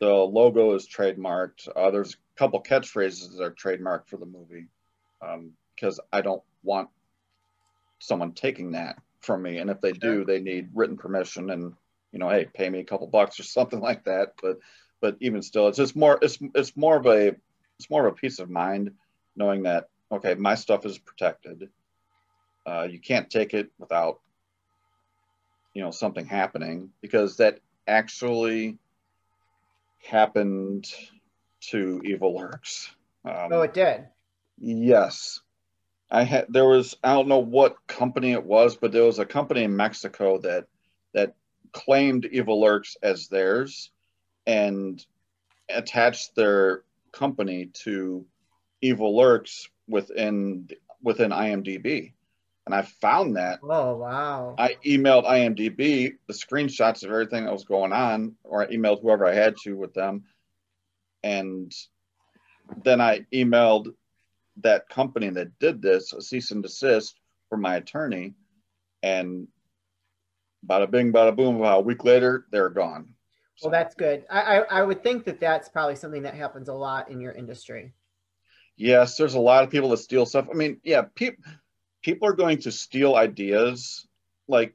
The 0.00 0.12
logo 0.12 0.74
is 0.74 0.88
trademarked. 0.88 1.68
Uh, 1.74 1.90
there's 1.90 2.14
a 2.14 2.38
couple 2.38 2.62
catchphrases 2.62 3.36
that 3.36 3.44
are 3.44 3.50
trademarked 3.50 4.08
for 4.08 4.16
the 4.16 4.26
movie, 4.26 4.68
because 5.20 5.98
um, 5.98 6.06
I 6.12 6.22
don't 6.22 6.42
want 6.62 6.88
someone 7.98 8.32
taking 8.32 8.72
that 8.72 8.98
from 9.20 9.42
me. 9.42 9.58
And 9.58 9.68
if 9.68 9.80
they 9.80 9.92
do, 9.92 10.24
they 10.24 10.40
need 10.40 10.70
written 10.74 10.96
permission 10.96 11.50
and 11.50 11.74
you 12.12 12.18
know, 12.18 12.30
hey, 12.30 12.46
pay 12.46 12.70
me 12.70 12.80
a 12.80 12.84
couple 12.84 13.06
bucks 13.06 13.38
or 13.38 13.42
something 13.58 13.80
like 13.80 14.04
that. 14.04 14.34
But 14.40 14.58
but 15.00 15.16
even 15.20 15.42
still, 15.42 15.68
it's 15.68 15.78
just 15.78 15.96
more 15.96 16.18
it's 16.22 16.38
it's 16.54 16.76
more 16.76 16.96
of 16.96 17.06
a 17.06 17.36
it's 17.78 17.90
more 17.90 18.06
of 18.06 18.12
a 18.14 18.16
peace 18.16 18.38
of 18.38 18.48
mind 18.48 18.92
knowing 19.36 19.64
that 19.64 19.88
okay, 20.10 20.34
my 20.34 20.54
stuff 20.54 20.86
is 20.86 20.98
protected. 20.98 21.68
Uh, 22.66 22.86
you 22.90 22.98
can't 23.00 23.28
take 23.28 23.52
it 23.54 23.70
without 23.78 24.20
you 25.78 25.84
know 25.84 25.92
something 25.92 26.26
happening 26.26 26.90
because 27.00 27.36
that 27.36 27.60
actually 27.86 28.76
happened 30.04 30.92
to 31.60 32.02
Evil 32.04 32.36
Lurks. 32.36 32.90
Um, 33.24 33.52
oh, 33.52 33.62
it 33.62 33.74
did. 33.74 34.08
Yes, 34.60 35.38
I 36.10 36.24
had. 36.24 36.46
There 36.48 36.66
was 36.66 36.96
I 37.04 37.12
don't 37.12 37.28
know 37.28 37.38
what 37.38 37.86
company 37.86 38.32
it 38.32 38.42
was, 38.42 38.76
but 38.76 38.90
there 38.90 39.04
was 39.04 39.20
a 39.20 39.24
company 39.24 39.62
in 39.62 39.76
Mexico 39.76 40.38
that 40.38 40.66
that 41.14 41.36
claimed 41.70 42.24
Evil 42.24 42.60
Lurks 42.60 42.96
as 43.00 43.28
theirs 43.28 43.92
and 44.48 45.06
attached 45.68 46.34
their 46.34 46.82
company 47.12 47.66
to 47.84 48.26
Evil 48.80 49.16
Lurks 49.16 49.68
within 49.86 50.70
within 51.04 51.30
IMDb. 51.30 52.14
And 52.68 52.74
I 52.74 52.82
found 52.82 53.36
that. 53.36 53.60
Oh 53.62 53.96
wow. 53.96 54.54
I 54.58 54.76
emailed 54.84 55.24
IMDb 55.24 56.12
the 56.26 56.34
screenshots 56.34 57.02
of 57.02 57.10
everything 57.10 57.46
that 57.46 57.52
was 57.52 57.64
going 57.64 57.94
on, 57.94 58.34
or 58.44 58.60
I 58.62 58.66
emailed 58.66 59.00
whoever 59.00 59.24
I 59.24 59.32
had 59.32 59.56
to 59.64 59.72
with 59.72 59.94
them. 59.94 60.24
And 61.22 61.72
then 62.84 63.00
I 63.00 63.24
emailed 63.32 63.94
that 64.58 64.90
company 64.90 65.30
that 65.30 65.58
did 65.58 65.80
this 65.80 66.12
a 66.12 66.20
cease 66.20 66.50
and 66.50 66.62
desist 66.62 67.18
for 67.48 67.56
my 67.56 67.76
attorney. 67.76 68.34
And 69.02 69.48
bada 70.68 70.90
bing, 70.90 71.10
bada 71.10 71.34
boom. 71.34 71.56
About 71.56 71.78
a 71.78 71.84
week 71.84 72.04
later, 72.04 72.44
they're 72.52 72.68
gone. 72.68 73.14
So. 73.56 73.68
Well, 73.68 73.80
that's 73.80 73.94
good. 73.94 74.26
I, 74.28 74.58
I, 74.58 74.80
I 74.80 74.82
would 74.82 75.02
think 75.02 75.24
that 75.24 75.40
that's 75.40 75.70
probably 75.70 75.96
something 75.96 76.24
that 76.24 76.34
happens 76.34 76.68
a 76.68 76.74
lot 76.74 77.10
in 77.10 77.18
your 77.18 77.32
industry. 77.32 77.94
Yes, 78.76 79.16
there's 79.16 79.34
a 79.34 79.40
lot 79.40 79.64
of 79.64 79.70
people 79.70 79.88
that 79.88 79.96
steal 79.96 80.26
stuff. 80.26 80.48
I 80.52 80.54
mean, 80.54 80.82
yeah, 80.84 81.04
people 81.14 81.42
people 82.08 82.26
are 82.26 82.32
going 82.32 82.56
to 82.56 82.72
steal 82.72 83.16
ideas 83.16 84.06
like 84.48 84.74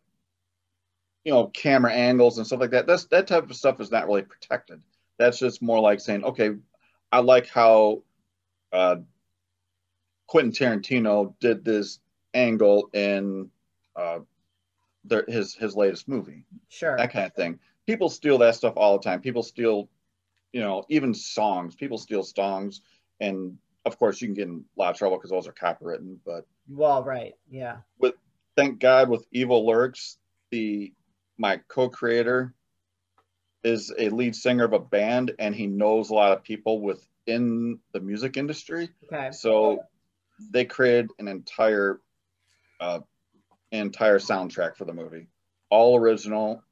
you 1.23 1.33
know 1.33 1.47
camera 1.47 1.91
angles 1.91 2.37
and 2.37 2.45
stuff 2.45 2.59
like 2.59 2.69
that. 2.69 2.85
That's 2.85 3.05
that 3.05 3.25
type 3.25 3.49
of 3.49 3.55
stuff 3.55 3.81
is 3.81 3.89
not 3.89 4.05
really 4.05 4.21
protected. 4.21 4.83
That's 5.17 5.39
just 5.39 5.59
more 5.59 5.79
like 5.79 5.99
saying, 5.99 6.23
okay, 6.25 6.51
I 7.11 7.21
like 7.21 7.47
how 7.47 8.03
uh, 8.71 8.97
Quentin 10.27 10.51
Tarantino 10.51 11.33
did 11.39 11.65
this 11.65 11.99
angle 12.35 12.91
in 12.93 13.49
uh, 13.95 14.19
their, 15.03 15.25
his 15.27 15.55
his 15.55 15.75
latest 15.75 16.07
movie. 16.07 16.45
Sure. 16.69 16.95
That 16.97 17.11
kind 17.11 17.25
of 17.25 17.33
thing. 17.33 17.59
People 17.87 18.09
steal 18.09 18.37
that 18.37 18.53
stuff 18.53 18.73
all 18.77 18.99
the 18.99 19.03
time. 19.03 19.21
People 19.21 19.41
steal, 19.41 19.89
you 20.51 20.61
know, 20.61 20.85
even 20.87 21.15
songs. 21.15 21.73
People 21.73 21.97
steal 21.97 22.21
songs 22.21 22.81
and 23.19 23.57
of 23.85 23.99
course, 23.99 24.21
you 24.21 24.27
can 24.27 24.35
get 24.35 24.47
in 24.47 24.63
a 24.77 24.79
lot 24.79 24.91
of 24.91 24.97
trouble 24.97 25.17
because 25.17 25.31
those 25.31 25.47
are 25.47 25.51
copywritten. 25.51 26.17
But 26.25 26.45
well, 26.69 27.03
right, 27.03 27.33
yeah. 27.49 27.77
With 27.99 28.15
thank 28.55 28.79
God 28.79 29.09
with 29.09 29.25
Evil 29.31 29.65
Lurks, 29.65 30.17
the 30.51 30.93
my 31.37 31.59
co-creator 31.67 32.53
is 33.63 33.93
a 33.97 34.09
lead 34.09 34.35
singer 34.35 34.65
of 34.65 34.73
a 34.73 34.79
band, 34.79 35.33
and 35.39 35.55
he 35.55 35.67
knows 35.67 36.09
a 36.09 36.13
lot 36.13 36.31
of 36.33 36.43
people 36.43 36.81
within 36.81 37.79
the 37.93 37.99
music 37.99 38.37
industry. 38.37 38.89
Okay. 39.05 39.31
So 39.31 39.83
they 40.51 40.65
created 40.65 41.11
an 41.19 41.27
entire 41.27 41.99
uh, 42.79 42.99
entire 43.71 44.19
soundtrack 44.19 44.75
for 44.75 44.85
the 44.85 44.93
movie, 44.93 45.27
all 45.69 45.97
original, 45.97 46.63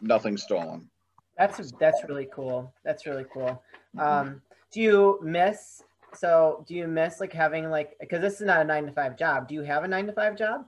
nothing 0.00 0.36
stolen. 0.36 0.90
That's 1.36 1.72
that's 1.78 2.02
really 2.08 2.28
cool. 2.32 2.72
That's 2.84 3.06
really 3.06 3.26
cool. 3.32 3.62
Um, 3.98 4.42
do 4.72 4.80
you 4.80 5.20
miss? 5.22 5.82
So 6.14 6.64
do 6.66 6.74
you 6.74 6.86
miss 6.86 7.20
like 7.20 7.32
having 7.32 7.70
like 7.70 7.96
because 8.00 8.20
this 8.20 8.40
is 8.40 8.46
not 8.46 8.60
a 8.60 8.64
nine 8.64 8.86
to 8.86 8.92
five 8.92 9.16
job? 9.16 9.48
Do 9.48 9.54
you 9.54 9.62
have 9.62 9.84
a 9.84 9.88
nine 9.88 10.06
to 10.06 10.12
five 10.12 10.36
job? 10.36 10.66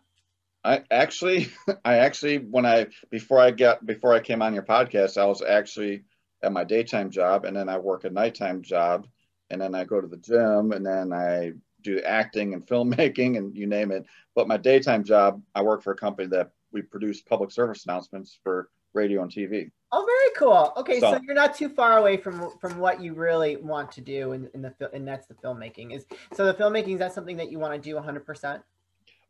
I 0.64 0.82
actually, 0.90 1.50
I 1.84 1.98
actually 1.98 2.38
when 2.38 2.66
I 2.66 2.88
before 3.10 3.40
I 3.40 3.50
got 3.50 3.84
before 3.84 4.14
I 4.14 4.20
came 4.20 4.42
on 4.42 4.54
your 4.54 4.62
podcast, 4.62 5.20
I 5.20 5.26
was 5.26 5.42
actually 5.42 6.04
at 6.42 6.52
my 6.52 6.64
daytime 6.64 7.10
job, 7.10 7.44
and 7.44 7.56
then 7.56 7.68
I 7.68 7.78
work 7.78 8.04
a 8.04 8.10
nighttime 8.10 8.62
job, 8.62 9.06
and 9.50 9.60
then 9.60 9.74
I 9.74 9.84
go 9.84 10.00
to 10.00 10.06
the 10.06 10.16
gym, 10.16 10.72
and 10.72 10.84
then 10.84 11.12
I 11.12 11.52
do 11.82 12.00
acting 12.00 12.54
and 12.54 12.66
filmmaking 12.66 13.36
and 13.38 13.56
you 13.56 13.66
name 13.66 13.90
it. 13.90 14.06
But 14.34 14.48
my 14.48 14.56
daytime 14.56 15.04
job, 15.04 15.42
I 15.54 15.62
work 15.62 15.82
for 15.82 15.92
a 15.92 15.96
company 15.96 16.28
that 16.28 16.50
we 16.72 16.82
produce 16.82 17.20
public 17.20 17.50
service 17.50 17.84
announcements 17.84 18.38
for 18.42 18.68
radio 18.92 19.22
and 19.22 19.30
TV. 19.30 19.70
Oh, 19.92 20.04
very 20.06 20.34
cool. 20.36 20.72
Okay, 20.76 21.00
so, 21.00 21.12
so 21.12 21.20
you're 21.24 21.34
not 21.34 21.54
too 21.54 21.68
far 21.68 21.98
away 21.98 22.16
from 22.16 22.50
from 22.60 22.78
what 22.78 23.02
you 23.02 23.14
really 23.14 23.56
want 23.56 23.90
to 23.92 24.00
do 24.00 24.32
in, 24.32 24.48
in 24.54 24.62
the 24.62 24.72
and 24.92 25.06
that's 25.06 25.26
the 25.26 25.34
filmmaking. 25.34 25.94
Is 25.94 26.06
so 26.32 26.46
the 26.46 26.54
filmmaking 26.54 26.94
is 26.94 26.98
that 27.00 27.12
something 27.12 27.36
that 27.38 27.50
you 27.50 27.58
want 27.58 27.74
to 27.74 27.80
do 27.80 27.96
100 27.96 28.24
percent? 28.24 28.62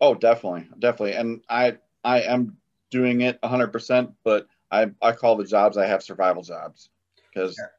Oh, 0.00 0.14
definitely, 0.14 0.68
definitely. 0.78 1.14
And 1.14 1.42
I 1.48 1.78
I 2.04 2.22
am 2.22 2.58
doing 2.90 3.22
it 3.22 3.38
100 3.40 3.68
percent, 3.68 4.10
but 4.22 4.46
I 4.70 4.90
I 5.00 5.12
call 5.12 5.36
the 5.36 5.44
jobs 5.44 5.78
I 5.78 5.86
have 5.86 6.02
survival 6.02 6.42
jobs 6.42 6.90
because 7.32 7.56
sure. 7.56 7.72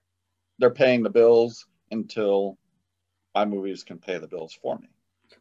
they're 0.58 0.72
paying 0.72 1.04
the 1.04 1.10
bills 1.10 1.68
until 1.92 2.58
my 3.36 3.46
movies 3.46 3.84
can 3.84 4.00
pay 4.00 4.18
the 4.18 4.28
bills 4.28 4.58
for 4.60 4.78
me. 4.80 4.88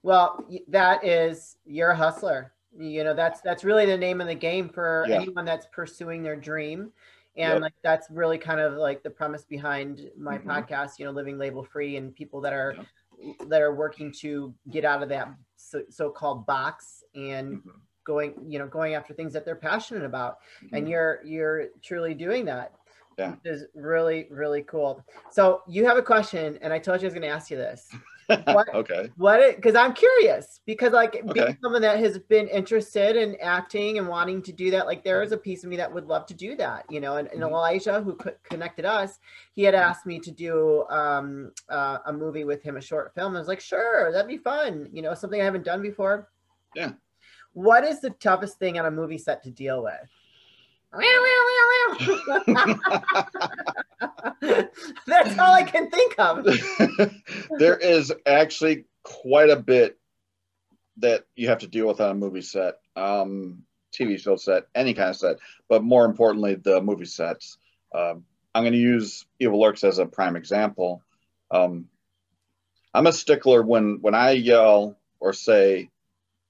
Well, 0.03 0.47
that 0.69 1.05
is 1.05 1.57
you're 1.65 1.91
a 1.91 1.97
hustler. 1.97 2.53
You 2.79 3.05
know, 3.05 3.15
that's 3.15 3.41
that's 3.41 3.65
really 3.65 3.87
the 3.87 3.97
name 3.97 4.21
of 4.21 4.27
the 4.27 4.35
game 4.35 4.69
for 4.69 5.05
yeah. 5.09 5.17
anyone 5.17 5.45
that's 5.45 5.67
pursuing 5.73 6.23
their 6.23 6.37
dream. 6.37 6.93
And 7.37 7.55
yep. 7.55 7.63
like 7.63 7.75
that's 7.83 8.09
really 8.11 8.39
kind 8.39 8.61
of 8.61 8.75
like 8.75 9.03
the 9.03 9.11
premise 9.11 9.45
behind 9.45 10.11
my 10.19 10.39
mm-hmm. 10.39 10.51
podcast, 10.51 10.99
you 10.99 11.05
know, 11.05 11.13
living 11.13 11.39
label 11.39 11.65
free 11.65 11.97
and 11.97 12.15
people 12.15 12.41
that 12.43 12.53
are 12.53 12.77
yep. 13.19 13.49
that 13.49 13.63
are 13.63 13.75
working 13.75 14.13
to 14.21 14.55
get 14.71 14.85
out 14.85 15.03
of 15.03 15.09
that 15.11 15.29
so, 15.57 16.11
called 16.11 16.47
box 16.47 17.05
and 17.15 17.59
mm-hmm. 17.59 17.71
going, 18.05 18.35
you 18.47 18.59
know, 18.59 18.67
going 18.67 18.95
after 18.95 19.15
things 19.15 19.33
that 19.33 19.45
they're 19.45 19.55
passionate 19.55 20.05
about. 20.05 20.39
Mm-hmm. 20.65 20.77
And 20.77 20.89
you're 20.89 21.21
you're 21.25 21.67
truly 21.83 22.15
doing 22.15 22.45
that 22.47 22.73
yeah. 23.21 23.35
is 23.45 23.65
really 23.75 24.27
really 24.31 24.63
cool 24.63 25.05
so 25.31 25.63
you 25.69 25.85
have 25.85 25.97
a 25.97 26.03
question 26.03 26.59
and 26.63 26.73
i 26.73 26.79
told 26.79 27.01
you 27.01 27.07
i 27.07 27.09
was 27.09 27.15
going 27.15 27.23
to 27.23 27.29
ask 27.29 27.51
you 27.51 27.57
this 27.57 27.89
what, 28.47 28.69
okay 28.75 29.11
what 29.17 29.41
it? 29.41 29.57
because 29.57 29.75
i'm 29.75 29.93
curious 29.93 30.61
because 30.67 30.93
like 30.93 31.17
okay. 31.17 31.33
being 31.33 31.59
someone 31.63 31.83
that 31.83 31.99
has 31.99 32.19
been 32.19 32.49
interested 32.49 33.17
in 33.17 33.37
acting 33.41 33.99
and 33.99 34.09
wanting 34.09 34.43
to 34.43 34.53
do 34.53 34.71
that 34.71 34.87
like 34.87 35.05
there 35.05 35.23
is 35.23 35.33
a 35.33 35.37
piece 35.37 35.65
of 35.65 35.71
me 35.71 35.77
that 35.77 35.93
would 35.93 36.07
love 36.07 36.27
to 36.27 36.35
do 36.35 36.57
that 36.57 36.85
you 36.91 37.01
know 37.01 37.17
and, 37.17 37.29
and 37.29 37.41
mm-hmm. 37.41 37.53
elijah 37.53 38.01
who 38.01 38.15
co- 38.15 38.35
connected 38.43 38.85
us 38.85 39.19
he 39.53 39.63
had 39.63 39.75
asked 39.75 40.07
me 40.07 40.19
to 40.19 40.31
do 40.31 40.85
um, 40.91 41.53
uh, 41.69 41.99
a 42.07 42.13
movie 42.13 42.45
with 42.45 42.63
him 42.63 42.77
a 42.77 42.81
short 42.81 43.15
film 43.15 43.37
i 43.37 43.39
was 43.39 43.49
like 43.49 43.61
sure 43.61 44.13
that'd 44.13 44.29
be 44.29 44.39
fun 44.39 44.89
you 44.93 45.03
know 45.03 45.15
something 45.15 45.41
i 45.41 45.45
haven't 45.45 45.65
done 45.65 45.83
before 45.83 46.29
yeah 46.75 46.93
what 47.53 47.85
is 47.85 48.01
the 48.01 48.11
toughest 48.11 48.59
thing 48.59 48.79
on 48.79 48.87
a 48.87 48.91
movie 48.91 49.19
set 49.19 49.43
to 49.43 49.51
deal 49.51 49.83
with 49.83 50.09
That's 55.07 55.39
all 55.39 55.55
I 55.55 55.63
can 55.63 55.91
think 55.91 56.15
of. 56.19 56.45
there 57.59 57.77
is 57.77 58.13
actually 58.27 58.85
quite 59.03 59.51
a 59.51 59.57
bit 59.57 59.99
that 60.99 61.25
you 61.37 61.49
have 61.49 61.59
to 61.59 61.69
deal 61.69 61.87
with 61.87 62.01
on 62.01 62.11
a 62.11 62.15
movie 62.15 62.43
set, 62.43 62.75
um, 62.97 63.63
TV 63.93 64.19
show 64.19 64.37
set, 64.37 64.65
any 64.75 64.95
kind 64.95 65.11
of 65.11 65.17
set, 65.17 65.37
but 65.69 65.83
more 65.83 66.05
importantly, 66.05 66.57
the 66.57 66.81
movie 66.81 67.05
sets. 67.05 67.59
Um, 67.95 68.25
I'm 68.55 68.65
going 68.65 68.73
to 68.73 68.79
use 68.79 69.27
Evil 69.39 69.61
Lurks 69.61 69.85
as 69.85 69.99
a 69.99 70.07
prime 70.07 70.37
example. 70.37 71.03
Um, 71.51 71.89
I'm 72.93 73.07
a 73.07 73.13
stickler 73.13 73.63
when 73.63 73.99
when 74.01 74.15
I 74.15 74.33
yell 74.33 74.99
or 75.21 75.33
say 75.33 75.91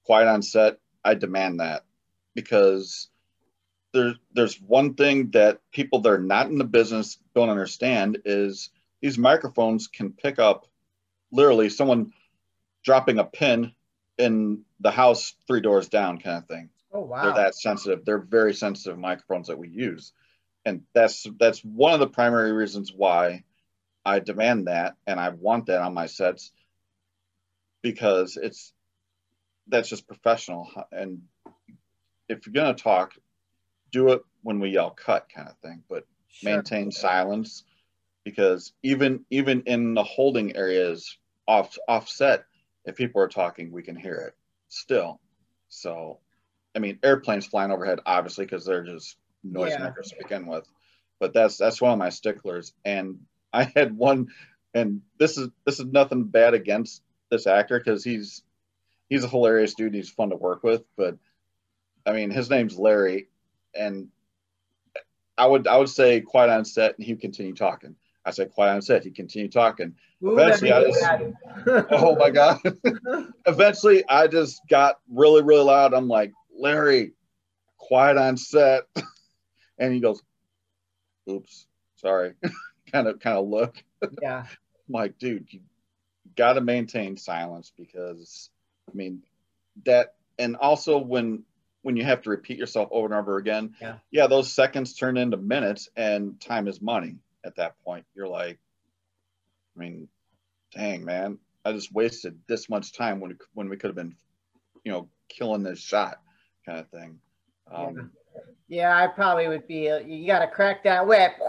quiet 0.03 0.27
on 0.27 0.41
set. 0.41 0.77
I 1.03 1.13
demand 1.13 1.59
that 1.59 1.83
because 2.35 3.09
there's 3.93 4.15
there's 4.33 4.61
one 4.61 4.93
thing 4.93 5.31
that 5.31 5.59
people 5.71 5.99
that 6.01 6.09
are 6.11 6.19
not 6.19 6.47
in 6.47 6.57
the 6.57 6.63
business 6.63 7.17
don't 7.35 7.49
understand 7.49 8.19
is 8.25 8.69
these 9.01 9.17
microphones 9.17 9.87
can 9.87 10.11
pick 10.11 10.39
up 10.39 10.67
literally 11.31 11.69
someone 11.69 12.13
dropping 12.83 13.19
a 13.19 13.23
pin 13.23 13.73
in 14.17 14.63
the 14.79 14.91
house 14.91 15.33
three 15.47 15.61
doors 15.61 15.89
down 15.89 16.19
kind 16.19 16.37
of 16.37 16.47
thing. 16.47 16.69
Oh 16.93 17.01
wow. 17.01 17.23
They're 17.23 17.45
that 17.45 17.55
sensitive. 17.55 18.05
They're 18.05 18.19
very 18.19 18.53
sensitive 18.53 18.97
microphones 18.97 19.47
that 19.47 19.57
we 19.57 19.69
use. 19.69 20.13
And 20.65 20.83
that's 20.93 21.25
that's 21.39 21.59
one 21.63 21.93
of 21.93 21.99
the 21.99 22.07
primary 22.07 22.51
reasons 22.51 22.93
why 22.93 23.43
I 24.05 24.19
demand 24.19 24.67
that 24.67 24.95
and 25.07 25.19
I 25.19 25.29
want 25.29 25.67
that 25.67 25.81
on 25.81 25.93
my 25.93 26.05
sets 26.05 26.51
because 27.81 28.37
it's 28.41 28.73
that's 29.67 29.89
just 29.89 30.07
professional 30.07 30.69
and 30.91 31.21
if 32.27 32.45
you're 32.45 32.53
going 32.53 32.75
to 32.75 32.83
talk 32.83 33.13
do 33.91 34.09
it 34.09 34.21
when 34.43 34.59
we 34.59 34.69
yell 34.69 34.91
cut 34.91 35.27
kind 35.33 35.47
of 35.47 35.57
thing, 35.57 35.83
but 35.89 36.05
sure. 36.29 36.51
maintain 36.51 36.91
silence 36.91 37.63
because 38.23 38.73
even 38.83 39.25
even 39.29 39.63
in 39.65 39.93
the 39.93 40.03
holding 40.03 40.55
areas 40.55 41.17
off 41.47 41.77
offset, 41.87 42.45
if 42.85 42.95
people 42.95 43.21
are 43.21 43.27
talking, 43.27 43.71
we 43.71 43.83
can 43.83 43.95
hear 43.95 44.15
it 44.15 44.35
still. 44.69 45.19
So, 45.69 46.19
I 46.75 46.79
mean, 46.79 46.99
airplanes 47.03 47.45
flying 47.45 47.71
overhead, 47.71 47.99
obviously, 48.05 48.45
because 48.45 48.65
they're 48.65 48.83
just 48.83 49.17
noisemakers 49.45 50.11
yeah. 50.11 50.17
to 50.17 50.23
begin 50.23 50.45
with. 50.45 50.67
But 51.19 51.33
that's 51.33 51.57
that's 51.57 51.81
one 51.81 51.93
of 51.93 51.99
my 51.99 52.09
sticklers. 52.09 52.73
And 52.85 53.19
I 53.53 53.71
had 53.75 53.95
one, 53.97 54.27
and 54.73 55.01
this 55.17 55.37
is 55.37 55.49
this 55.65 55.79
is 55.79 55.85
nothing 55.85 56.25
bad 56.25 56.53
against 56.53 57.01
this 57.29 57.47
actor 57.47 57.79
because 57.79 58.03
he's 58.03 58.43
he's 59.09 59.23
a 59.23 59.29
hilarious 59.29 59.73
dude. 59.75 59.93
He's 59.93 60.09
fun 60.09 60.29
to 60.29 60.35
work 60.35 60.63
with. 60.63 60.83
But 60.95 61.17
I 62.05 62.13
mean, 62.13 62.31
his 62.31 62.49
name's 62.49 62.77
Larry, 62.77 63.27
and 63.73 64.09
I 65.37 65.45
would 65.45 65.67
I 65.67 65.77
would 65.77 65.89
say 65.89 66.21
quiet 66.21 66.49
on 66.49 66.65
set, 66.65 66.95
and 66.97 67.05
he 67.05 67.13
would 67.13 67.21
continue 67.21 67.53
talking. 67.53 67.95
I 68.23 68.31
said 68.31 68.51
quiet 68.51 68.75
on 68.75 68.81
set. 68.81 69.03
He 69.03 69.11
continued 69.11 69.51
talking. 69.51 69.95
Ooh, 70.23 70.33
Eventually, 70.33 70.71
I 70.71 70.83
just 70.83 71.03
oh 71.91 72.15
my 72.15 72.29
god. 72.29 72.59
Eventually, 73.47 74.07
I 74.07 74.27
just 74.27 74.61
got 74.69 74.99
really 75.09 75.41
really 75.41 75.63
loud. 75.63 75.93
I'm 75.93 76.07
like 76.07 76.31
Larry, 76.55 77.13
quiet 77.77 78.17
on 78.17 78.37
set, 78.37 78.83
and 79.79 79.93
he 79.93 79.99
goes, 79.99 80.21
"Oops, 81.29 81.67
sorry." 81.95 82.33
kind 82.91 83.07
of 83.07 83.19
kind 83.19 83.37
of 83.37 83.47
look. 83.47 83.83
Yeah. 84.21 84.45
I'm 84.45 84.93
like, 84.93 85.17
dude, 85.17 85.47
you 85.49 85.61
got 86.35 86.53
to 86.53 86.61
maintain 86.61 87.17
silence 87.17 87.71
because 87.77 88.49
I 88.89 88.95
mean 88.95 89.23
that, 89.85 90.15
and 90.37 90.55
also 90.55 90.97
when 90.97 91.43
when 91.81 91.95
you 91.95 92.03
have 92.03 92.21
to 92.21 92.29
repeat 92.29 92.57
yourself 92.57 92.89
over 92.91 93.05
and 93.05 93.15
over 93.15 93.37
again, 93.37 93.73
yeah, 93.81 93.95
yeah 94.11 94.27
those 94.27 94.51
seconds 94.51 94.93
turn 94.93 95.17
into 95.17 95.37
minutes 95.37 95.89
and 95.95 96.39
time 96.39 96.67
is 96.67 96.81
money 96.81 97.17
at 97.43 97.55
that 97.55 97.75
point. 97.83 98.05
You're 98.15 98.27
like, 98.27 98.59
I 99.75 99.79
mean, 99.79 100.07
dang 100.73 101.03
man, 101.03 101.37
I 101.65 101.71
just 101.71 101.93
wasted 101.93 102.39
this 102.47 102.69
much 102.69 102.93
time 102.93 103.19
when 103.19 103.37
when 103.53 103.69
we 103.69 103.77
could 103.77 103.89
have 103.89 103.95
been, 103.95 104.15
you 104.83 104.91
know, 104.91 105.09
killing 105.29 105.63
this 105.63 105.79
shot 105.79 106.19
kind 106.65 106.79
of 106.79 106.89
thing. 106.89 107.19
Um, 107.73 108.11
yeah. 108.67 108.81
yeah, 108.81 109.03
I 109.03 109.07
probably 109.07 109.47
would 109.47 109.67
be. 109.67 109.89
Uh, 109.89 109.99
you 109.99 110.27
got 110.27 110.39
to 110.39 110.47
crack 110.47 110.83
that 110.83 111.05
whip. 111.05 111.33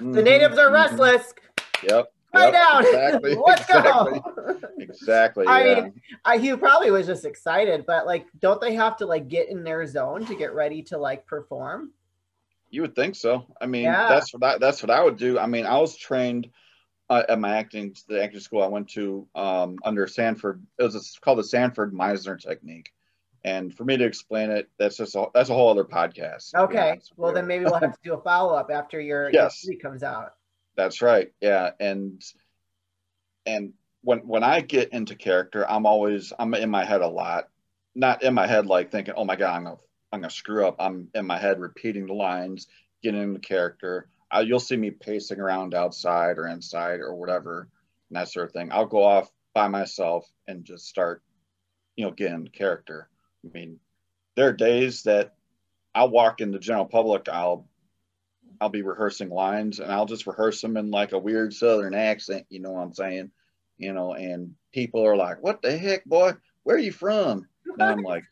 Mm-hmm, 0.00 0.12
the 0.12 0.22
natives 0.22 0.56
are 0.56 0.70
mm-hmm. 0.70 0.98
restless. 0.98 1.34
Yep. 1.82 2.10
Right 2.32 2.52
yep, 2.52 2.62
down. 2.62 2.84
Exactly, 2.86 3.34
Let's 3.34 3.60
exactly, 3.62 4.20
go. 4.20 4.60
Exactly. 4.78 5.46
I 5.46 5.64
yeah. 5.64 5.80
mean, 5.80 6.02
I, 6.24 6.38
he 6.38 6.56
probably 6.56 6.90
was 6.90 7.06
just 7.06 7.24
excited, 7.24 7.84
but 7.86 8.06
like, 8.06 8.26
don't 8.38 8.60
they 8.60 8.74
have 8.74 8.96
to 8.98 9.06
like 9.06 9.28
get 9.28 9.48
in 9.48 9.64
their 9.64 9.86
zone 9.86 10.24
to 10.26 10.34
get 10.34 10.54
ready 10.54 10.82
to 10.84 10.98
like 10.98 11.26
perform? 11.26 11.90
You 12.70 12.82
would 12.82 12.94
think 12.94 13.16
so. 13.16 13.46
I 13.60 13.66
mean, 13.66 13.84
yeah. 13.84 14.08
that's 14.08 14.32
what 14.32 14.44
I, 14.44 14.58
that's 14.58 14.82
what 14.82 14.90
I 14.90 15.02
would 15.02 15.16
do. 15.16 15.38
I 15.38 15.46
mean, 15.46 15.66
I 15.66 15.78
was 15.78 15.96
trained 15.96 16.48
uh, 17.08 17.24
at 17.28 17.40
my 17.40 17.56
acting 17.56 17.94
the 18.08 18.22
acting 18.22 18.40
school 18.40 18.62
I 18.62 18.68
went 18.68 18.88
to 18.90 19.26
um, 19.34 19.76
under 19.84 20.06
Sanford. 20.06 20.64
It 20.78 20.84
was 20.84 20.94
a, 20.94 21.20
called 21.20 21.40
the 21.40 21.44
Sanford 21.44 21.92
Meisner 21.92 22.40
technique. 22.40 22.92
And 23.42 23.74
for 23.74 23.84
me 23.84 23.96
to 23.96 24.04
explain 24.04 24.50
it, 24.50 24.68
that's 24.78 24.98
just 24.98 25.16
a, 25.16 25.26
that's 25.34 25.48
a 25.48 25.54
whole 25.54 25.70
other 25.70 25.84
podcast. 25.84 26.54
Okay. 26.54 27.00
Well, 27.16 27.32
then 27.32 27.46
maybe 27.46 27.64
we'll 27.64 27.74
have 27.74 27.92
to 27.92 27.98
do 28.04 28.14
a 28.14 28.20
follow 28.20 28.54
up 28.54 28.70
after 28.70 29.00
your, 29.00 29.30
yes. 29.32 29.64
your 29.64 29.78
comes 29.78 30.02
out. 30.02 30.34
That's 30.76 31.02
right. 31.02 31.32
Yeah. 31.40 31.70
And 31.78 32.22
and 33.46 33.72
when 34.02 34.20
when 34.20 34.42
I 34.42 34.60
get 34.60 34.92
into 34.92 35.14
character, 35.14 35.68
I'm 35.68 35.86
always 35.86 36.32
I'm 36.38 36.54
in 36.54 36.70
my 36.70 36.84
head 36.84 37.02
a 37.02 37.08
lot. 37.08 37.48
Not 37.94 38.22
in 38.22 38.34
my 38.34 38.46
head 38.46 38.66
like 38.66 38.90
thinking, 38.90 39.14
oh 39.16 39.24
my 39.24 39.36
god, 39.36 39.56
I'm 39.56 39.64
gonna 39.64 39.76
I'm 40.12 40.20
gonna 40.20 40.30
screw 40.30 40.66
up. 40.66 40.76
I'm 40.78 41.08
in 41.14 41.26
my 41.26 41.38
head 41.38 41.60
repeating 41.60 42.06
the 42.06 42.14
lines, 42.14 42.66
getting 43.02 43.22
into 43.22 43.40
character. 43.40 44.08
I, 44.30 44.42
you'll 44.42 44.60
see 44.60 44.76
me 44.76 44.90
pacing 44.90 45.40
around 45.40 45.74
outside 45.74 46.38
or 46.38 46.46
inside 46.46 47.00
or 47.00 47.14
whatever, 47.14 47.68
and 48.08 48.16
that 48.16 48.28
sort 48.28 48.46
of 48.46 48.52
thing. 48.52 48.70
I'll 48.72 48.86
go 48.86 49.02
off 49.02 49.30
by 49.54 49.68
myself 49.68 50.30
and 50.46 50.64
just 50.64 50.86
start, 50.86 51.22
you 51.96 52.04
know, 52.04 52.12
getting 52.12 52.46
character. 52.46 53.08
I 53.44 53.48
mean, 53.52 53.80
there 54.36 54.48
are 54.48 54.52
days 54.52 55.02
that 55.02 55.34
I'll 55.94 56.10
walk 56.10 56.40
in 56.40 56.52
the 56.52 56.58
general 56.58 56.84
public. 56.84 57.28
I'll 57.28 57.66
I'll 58.60 58.68
be 58.68 58.82
rehearsing 58.82 59.30
lines 59.30 59.80
and 59.80 59.90
I'll 59.90 60.06
just 60.06 60.26
rehearse 60.26 60.60
them 60.60 60.76
in 60.76 60.90
like 60.90 61.12
a 61.12 61.18
weird 61.18 61.54
southern 61.54 61.94
accent, 61.94 62.46
you 62.50 62.60
know 62.60 62.72
what 62.72 62.82
I'm 62.82 62.94
saying? 62.94 63.30
You 63.78 63.92
know, 63.92 64.12
and 64.12 64.54
people 64.72 65.06
are 65.06 65.16
like, 65.16 65.42
What 65.42 65.62
the 65.62 65.76
heck, 65.76 66.04
boy? 66.04 66.32
Where 66.64 66.76
are 66.76 66.80
you 66.80 66.92
from? 66.92 67.48
And 67.66 67.82
I'm 67.82 68.02
like, 68.02 68.24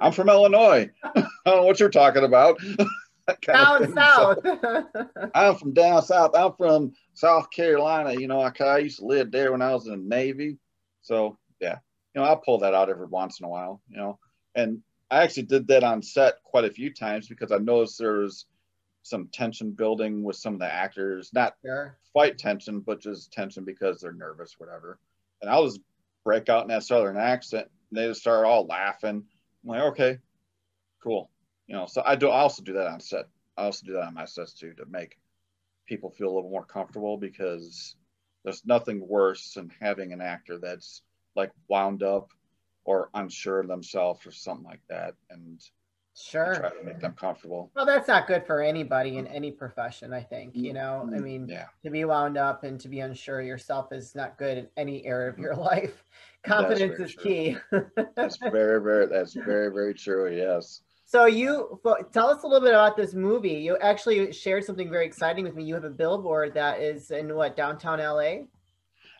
I'm 0.00 0.12
from 0.12 0.28
Illinois. 0.28 0.90
I 1.04 1.26
don't 1.44 1.56
know 1.56 1.64
what 1.64 1.80
you're 1.80 1.88
talking 1.88 2.24
about. 2.24 2.60
down 3.42 3.92
south. 3.92 4.38
I'm 5.34 5.56
from 5.56 5.72
down 5.72 6.02
south. 6.02 6.36
I'm 6.36 6.52
from 6.52 6.92
South 7.14 7.50
Carolina. 7.50 8.12
You 8.12 8.28
know, 8.28 8.40
I, 8.40 8.52
I 8.60 8.78
used 8.78 9.00
to 9.00 9.06
live 9.06 9.30
there 9.30 9.52
when 9.52 9.62
I 9.62 9.74
was 9.74 9.86
in 9.86 10.08
the 10.08 10.16
Navy. 10.16 10.58
So 11.02 11.38
yeah, 11.60 11.78
you 12.14 12.20
know, 12.20 12.26
I'll 12.26 12.36
pull 12.36 12.58
that 12.58 12.74
out 12.74 12.90
every 12.90 13.06
once 13.06 13.40
in 13.40 13.46
a 13.46 13.48
while, 13.48 13.80
you 13.88 13.96
know. 13.96 14.18
And 14.54 14.80
I 15.10 15.22
actually 15.22 15.44
did 15.44 15.68
that 15.68 15.84
on 15.84 16.02
set 16.02 16.42
quite 16.44 16.64
a 16.64 16.70
few 16.70 16.92
times 16.92 17.28
because 17.28 17.52
I 17.52 17.58
noticed 17.58 17.98
there 17.98 18.18
was 18.18 18.46
some 19.06 19.28
tension 19.32 19.70
building 19.70 20.22
with 20.22 20.36
some 20.36 20.54
of 20.54 20.60
the 20.60 20.72
actors, 20.72 21.30
not 21.32 21.54
sure. 21.64 21.96
fight 22.12 22.38
tension, 22.38 22.80
but 22.80 23.00
just 23.00 23.32
tension 23.32 23.64
because 23.64 24.00
they're 24.00 24.12
nervous, 24.12 24.56
whatever. 24.58 24.98
And 25.40 25.50
I'll 25.50 25.64
just 25.64 25.80
break 26.24 26.48
out 26.48 26.62
in 26.62 26.68
that 26.68 26.82
southern 26.82 27.16
accent 27.16 27.68
and 27.90 27.98
they 27.98 28.08
just 28.08 28.20
start 28.20 28.46
all 28.46 28.66
laughing. 28.66 29.24
I'm 29.62 29.68
like, 29.68 29.82
okay, 29.82 30.18
cool. 31.02 31.30
You 31.66 31.76
know, 31.76 31.86
so 31.86 32.02
I 32.04 32.16
do 32.16 32.28
I 32.28 32.40
also 32.40 32.62
do 32.62 32.74
that 32.74 32.88
on 32.88 33.00
set. 33.00 33.28
I 33.56 33.64
also 33.64 33.86
do 33.86 33.92
that 33.94 34.04
on 34.04 34.14
my 34.14 34.24
sets 34.24 34.52
too 34.52 34.72
to 34.74 34.86
make 34.86 35.18
people 35.86 36.10
feel 36.10 36.28
a 36.28 36.34
little 36.34 36.50
more 36.50 36.64
comfortable 36.64 37.16
because 37.16 37.94
there's 38.44 38.66
nothing 38.66 39.06
worse 39.06 39.54
than 39.54 39.72
having 39.80 40.12
an 40.12 40.20
actor 40.20 40.58
that's 40.58 41.02
like 41.34 41.50
wound 41.68 42.02
up 42.02 42.30
or 42.84 43.10
unsure 43.14 43.60
of 43.60 43.68
themselves 43.68 44.26
or 44.26 44.30
something 44.30 44.64
like 44.64 44.82
that. 44.88 45.14
And 45.30 45.60
Sure. 46.18 46.54
Try 46.54 46.70
to 46.70 46.82
make 46.82 46.98
them 46.98 47.12
comfortable. 47.12 47.70
Well, 47.76 47.84
that's 47.84 48.08
not 48.08 48.26
good 48.26 48.46
for 48.46 48.62
anybody 48.62 49.18
in 49.18 49.26
any 49.26 49.50
profession, 49.50 50.14
I 50.14 50.22
think. 50.22 50.56
You 50.56 50.72
know, 50.72 51.06
I 51.06 51.16
mm-hmm. 51.16 51.24
mean, 51.24 51.48
yeah. 51.48 51.66
to 51.84 51.90
be 51.90 52.06
wound 52.06 52.38
up 52.38 52.64
and 52.64 52.80
to 52.80 52.88
be 52.88 53.00
unsure 53.00 53.42
yourself 53.42 53.92
is 53.92 54.14
not 54.14 54.38
good 54.38 54.56
in 54.56 54.66
any 54.78 55.04
area 55.04 55.28
of 55.28 55.38
your 55.38 55.54
life. 55.56 56.02
Confidence 56.42 56.98
is 56.98 57.14
true. 57.14 57.22
key. 57.22 57.56
that's 58.16 58.38
very, 58.38 58.80
very, 58.80 59.06
that's 59.06 59.34
very, 59.34 59.70
very 59.70 59.92
true. 59.92 60.34
Yes. 60.34 60.80
So 61.04 61.26
you 61.26 61.78
tell 62.12 62.30
us 62.30 62.42
a 62.44 62.46
little 62.46 62.66
bit 62.66 62.74
about 62.74 62.96
this 62.96 63.12
movie. 63.12 63.50
You 63.50 63.76
actually 63.76 64.32
shared 64.32 64.64
something 64.64 64.90
very 64.90 65.04
exciting 65.04 65.44
with 65.44 65.54
me. 65.54 65.64
You 65.64 65.74
have 65.74 65.84
a 65.84 65.90
billboard 65.90 66.54
that 66.54 66.80
is 66.80 67.10
in 67.10 67.34
what 67.34 67.56
downtown 67.56 67.98
LA. 67.98 68.46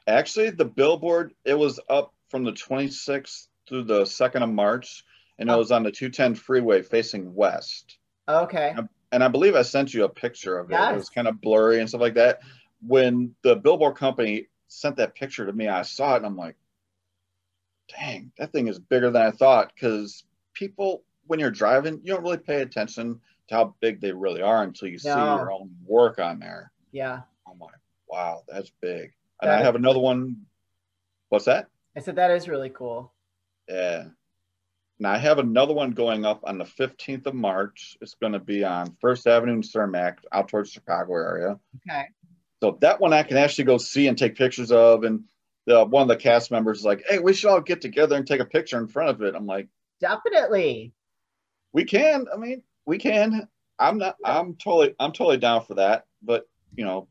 Actually, 0.06 0.50
the 0.50 0.64
billboard 0.64 1.34
it 1.44 1.54
was 1.54 1.78
up 1.90 2.14
from 2.30 2.42
the 2.42 2.52
26th 2.52 3.48
through 3.68 3.84
the 3.84 4.02
2nd 4.02 4.42
of 4.42 4.48
March 4.48 5.04
and 5.38 5.50
it 5.50 5.56
was 5.56 5.70
on 5.70 5.82
the 5.82 5.90
210 5.90 6.34
freeway 6.34 6.82
facing 6.82 7.34
west. 7.34 7.98
Okay. 8.28 8.74
And 9.12 9.22
I 9.22 9.28
believe 9.28 9.54
I 9.54 9.62
sent 9.62 9.94
you 9.94 10.04
a 10.04 10.08
picture 10.08 10.58
of 10.58 10.70
it. 10.70 10.74
Yes. 10.74 10.92
It 10.92 10.96
was 10.96 11.08
kind 11.10 11.28
of 11.28 11.40
blurry 11.40 11.80
and 11.80 11.88
stuff 11.88 12.00
like 12.00 12.14
that. 12.14 12.40
When 12.86 13.34
the 13.42 13.56
billboard 13.56 13.96
company 13.96 14.48
sent 14.68 14.96
that 14.96 15.14
picture 15.14 15.46
to 15.46 15.52
me, 15.52 15.68
I 15.68 15.82
saw 15.82 16.14
it 16.14 16.18
and 16.18 16.26
I'm 16.26 16.36
like, 16.36 16.56
dang, 17.96 18.32
that 18.38 18.52
thing 18.52 18.68
is 18.68 18.78
bigger 18.78 19.10
than 19.10 19.22
I 19.22 19.30
thought. 19.30 19.72
Because 19.74 20.24
people, 20.54 21.04
when 21.26 21.38
you're 21.38 21.50
driving, 21.50 22.00
you 22.02 22.12
don't 22.12 22.22
really 22.22 22.38
pay 22.38 22.62
attention 22.62 23.20
to 23.48 23.54
how 23.54 23.74
big 23.80 24.00
they 24.00 24.12
really 24.12 24.42
are 24.42 24.62
until 24.64 24.88
you 24.88 24.98
no. 25.04 25.14
see 25.14 25.20
your 25.20 25.52
own 25.52 25.70
work 25.86 26.18
on 26.18 26.40
there. 26.40 26.72
Yeah. 26.90 27.20
I'm 27.48 27.58
like, 27.58 27.74
wow, 28.08 28.42
that's 28.48 28.72
big. 28.80 29.12
And 29.40 29.50
I 29.50 29.62
have 29.62 29.76
another 29.76 30.00
one. 30.00 30.46
What's 31.28 31.44
that? 31.44 31.68
I 31.96 32.00
said 32.00 32.16
that 32.16 32.30
is 32.30 32.48
really 32.48 32.70
cool. 32.70 33.12
Yeah. 33.68 34.06
Now 34.98 35.12
I 35.12 35.18
have 35.18 35.38
another 35.38 35.74
one 35.74 35.90
going 35.90 36.24
up 36.24 36.40
on 36.44 36.58
the 36.58 36.64
15th 36.64 37.26
of 37.26 37.34
March. 37.34 37.98
It's 38.00 38.14
going 38.14 38.32
to 38.32 38.38
be 38.38 38.64
on 38.64 38.96
First 39.00 39.26
Avenue 39.26 39.52
and 39.52 39.62
Cermak 39.62 40.18
out 40.32 40.48
towards 40.48 40.70
Chicago 40.70 41.14
area. 41.14 41.58
Okay. 41.88 42.06
So 42.62 42.78
that 42.80 43.00
one 43.00 43.12
I 43.12 43.22
can 43.22 43.36
actually 43.36 43.64
go 43.64 43.76
see 43.76 44.08
and 44.08 44.16
take 44.16 44.36
pictures 44.36 44.72
of. 44.72 45.04
And 45.04 45.24
the, 45.66 45.84
one 45.84 46.02
of 46.02 46.08
the 46.08 46.16
cast 46.16 46.50
members 46.50 46.78
is 46.78 46.84
like, 46.84 47.04
hey, 47.08 47.18
we 47.18 47.34
should 47.34 47.50
all 47.50 47.60
get 47.60 47.82
together 47.82 48.16
and 48.16 48.26
take 48.26 48.40
a 48.40 48.46
picture 48.46 48.78
in 48.78 48.88
front 48.88 49.10
of 49.10 49.20
it. 49.20 49.34
I'm 49.34 49.46
like, 49.46 49.68
definitely. 50.00 50.92
We 51.74 51.84
can. 51.84 52.26
I 52.32 52.38
mean, 52.38 52.62
we 52.86 52.96
can. 52.96 53.48
I'm 53.78 53.98
not, 53.98 54.16
I'm 54.24 54.54
totally, 54.54 54.94
I'm 54.98 55.12
totally 55.12 55.36
down 55.36 55.62
for 55.66 55.74
that. 55.74 56.06
But, 56.22 56.48
you 56.74 56.86
know, 56.86 57.08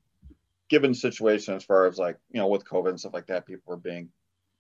given 0.70 0.96
situation 0.96 1.54
as 1.54 1.64
far 1.64 1.86
as 1.86 2.00
like, 2.00 2.18
you 2.32 2.40
know, 2.40 2.48
with 2.48 2.66
COVID 2.66 2.90
and 2.90 3.00
stuff 3.00 3.14
like 3.14 3.28
that, 3.28 3.46
people 3.46 3.72
are 3.72 3.78
being 3.78 4.10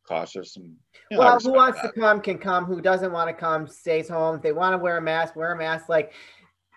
cautious 0.08 0.56
and 0.58 0.76
you 1.12 1.18
know, 1.18 1.20
well 1.20 1.40
who 1.40 1.54
wants 1.54 1.82
that. 1.82 1.94
to 1.94 2.00
come 2.00 2.22
can 2.22 2.38
come. 2.38 2.66
Who 2.66 2.82
doesn't 2.82 3.12
want 3.12 3.30
to 3.30 3.34
come 3.34 3.68
stays 3.68 4.10
home. 4.10 4.38
If 4.38 4.42
they 4.42 4.54
want 4.54 4.74
to 4.74 4.78
wear 4.78 4.98
a 4.98 5.02
mask 5.02 5.36
wear 5.36 5.54
a 5.54 5.58
mask. 5.58 5.90
Like 5.90 6.14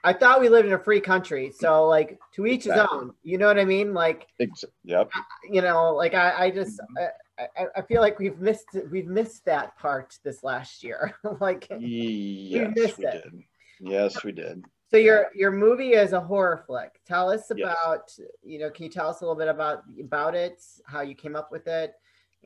i 0.05 0.13
thought 0.13 0.41
we 0.41 0.49
lived 0.49 0.67
in 0.67 0.75
a 0.75 0.79
free 0.79 1.01
country 1.01 1.51
so 1.51 1.89
like 1.89 2.21
to 2.33 2.47
each 2.47 2.67
exactly. 2.67 2.83
his 2.83 3.03
own. 3.03 3.15
You 3.23 3.39
know 3.39 3.47
what 3.47 3.59
i 3.59 3.65
mean? 3.65 3.95
Like 3.95 4.27
yep. 4.85 5.11
You 5.51 5.63
know 5.63 5.95
like 5.95 6.15
i 6.15 6.47
i 6.47 6.51
just 6.51 6.79
mm-hmm. 6.79 7.05
I, 7.57 7.67
I 7.77 7.83
feel 7.83 8.01
like 8.01 8.19
we've 8.19 8.39
missed 8.39 8.67
we've 8.91 9.07
missed 9.07 9.45
that 9.45 9.77
part 9.79 10.17
this 10.25 10.43
last 10.43 10.83
year. 10.83 11.15
Like 11.41 11.69
yes, 11.71 11.79
we 11.81 12.83
missed 12.83 12.99
we 12.99 13.07
it. 13.07 13.23
did. 13.25 13.43
yes 13.81 14.25
we 14.25 14.33
did. 14.33 14.65
So 14.91 14.97
your 14.97 15.27
your 15.35 15.51
movie 15.51 15.93
is 15.93 16.13
a 16.13 16.21
horror 16.21 16.65
flick. 16.67 17.01
Tell 17.07 17.31
us 17.31 17.51
about 17.51 18.11
yes. 18.19 18.21
you 18.43 18.59
know 18.59 18.71
can 18.71 18.85
you 18.85 18.91
tell 18.91 19.09
us 19.09 19.21
a 19.21 19.25
little 19.25 19.39
bit 19.39 19.49
about 19.49 19.85
about 20.01 20.35
it 20.35 20.63
how 20.87 21.03
you 21.03 21.15
came 21.15 21.37
up 21.37 21.53
with 21.53 21.67
it 21.67 21.95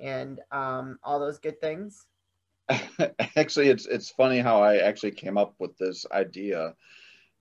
and 0.00 0.40
um, 0.50 0.98
all 1.02 1.20
those 1.20 1.38
good 1.38 1.60
things? 1.60 2.06
actually, 3.36 3.68
it's 3.68 3.86
it's 3.86 4.10
funny 4.10 4.38
how 4.38 4.62
I 4.62 4.76
actually 4.78 5.12
came 5.12 5.36
up 5.36 5.54
with 5.58 5.76
this 5.78 6.06
idea. 6.10 6.74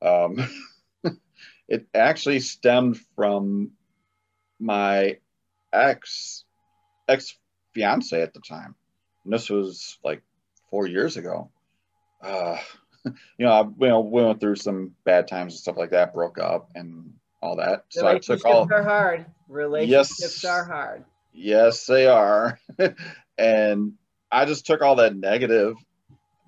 Um, 0.02 0.48
it 1.68 1.88
actually 1.94 2.40
stemmed 2.40 3.00
from 3.16 3.72
my 4.60 5.18
ex 5.72 6.44
ex 7.08 7.38
fiance 7.74 8.20
at 8.22 8.34
the 8.34 8.42
time. 8.42 8.76
And 9.24 9.34
this 9.34 9.50
was 9.50 9.98
like 10.04 10.22
four 10.70 10.88
years 10.88 11.18
ago. 11.18 11.52
Uh, 12.22 12.58
you 13.06 13.14
know, 13.46 13.52
I 13.52 13.62
you 13.62 13.88
know, 13.88 14.02
we 14.02 14.24
went 14.24 14.40
through 14.40 14.56
some 14.56 14.96
bad 15.04 15.28
times 15.28 15.54
and 15.54 15.60
stuff 15.60 15.78
like 15.78 15.92
that, 15.92 16.14
broke 16.14 16.40
up 16.40 16.72
and 16.76 17.14
all 17.42 17.58
that. 17.58 17.86
So 17.90 18.08
I 18.08 18.20
took 18.20 18.46
all. 18.46 18.66
Relationships 18.66 18.72
Are 18.72 18.84
hard. 18.84 19.26
Relationships 19.48 20.44
yes, 20.44 20.46
are 20.46 20.64
hard. 20.64 21.06
Yes, 21.34 21.86
they 21.86 22.08
are. 22.08 22.60
and 23.38 23.94
I 24.32 24.46
just 24.46 24.65
took 24.65 24.82
all 24.82 24.96
that 24.96 25.15
negative 25.15 25.76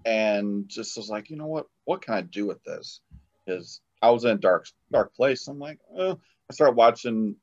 and 0.05 0.67
just 0.67 0.97
was 0.97 1.09
like, 1.09 1.29
you 1.29 1.37
know 1.37 1.47
what? 1.47 1.67
What 1.85 2.01
can 2.01 2.13
I 2.13 2.21
do 2.21 2.45
with 2.45 2.63
this? 2.63 3.01
Because 3.45 3.81
I 4.01 4.11
was 4.11 4.25
in 4.25 4.31
a 4.31 4.35
dark, 4.35 4.67
dark 4.91 5.15
place. 5.15 5.47
I'm 5.47 5.59
like, 5.59 5.79
oh. 5.97 6.19
I 6.49 6.53
started 6.53 6.75
watching, 6.75 7.35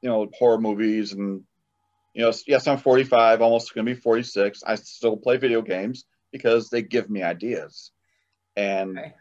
you 0.00 0.08
know, 0.08 0.28
horror 0.36 0.58
movies 0.58 1.12
and, 1.12 1.44
you 2.12 2.22
know, 2.22 2.32
yes, 2.46 2.66
I'm 2.66 2.78
45, 2.78 3.40
almost 3.40 3.74
going 3.74 3.86
to 3.86 3.94
be 3.94 4.00
46. 4.00 4.64
I 4.66 4.74
still 4.74 5.16
play 5.16 5.36
video 5.36 5.62
games 5.62 6.04
because 6.32 6.68
they 6.68 6.82
give 6.82 7.08
me 7.08 7.22
ideas. 7.22 7.92
And 8.56 8.98
okay. 8.98 9.14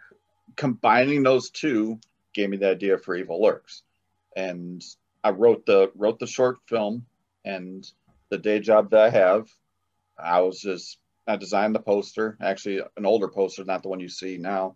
combining 0.55 1.23
those 1.23 1.51
two 1.51 1.99
gave 2.33 2.49
me 2.49 2.57
the 2.57 2.71
idea 2.71 2.97
for 2.97 3.15
Evil 3.15 3.41
Lurks. 3.41 3.83
And 4.35 4.83
I 5.23 5.29
wrote 5.29 5.65
the 5.65 5.91
wrote 5.95 6.19
the 6.19 6.27
short 6.27 6.57
film 6.67 7.05
and 7.43 7.89
the 8.29 8.37
day 8.37 8.59
job 8.59 8.91
that 8.91 8.99
I 8.99 9.09
have, 9.09 9.49
I 10.17 10.41
was 10.41 10.59
just 10.59 10.97
I 11.27 11.35
designed 11.35 11.75
the 11.75 11.79
poster, 11.79 12.37
actually 12.41 12.81
an 12.97 13.05
older 13.05 13.27
poster, 13.27 13.63
not 13.63 13.83
the 13.83 13.89
one 13.89 13.99
you 13.99 14.09
see 14.09 14.37
now. 14.37 14.75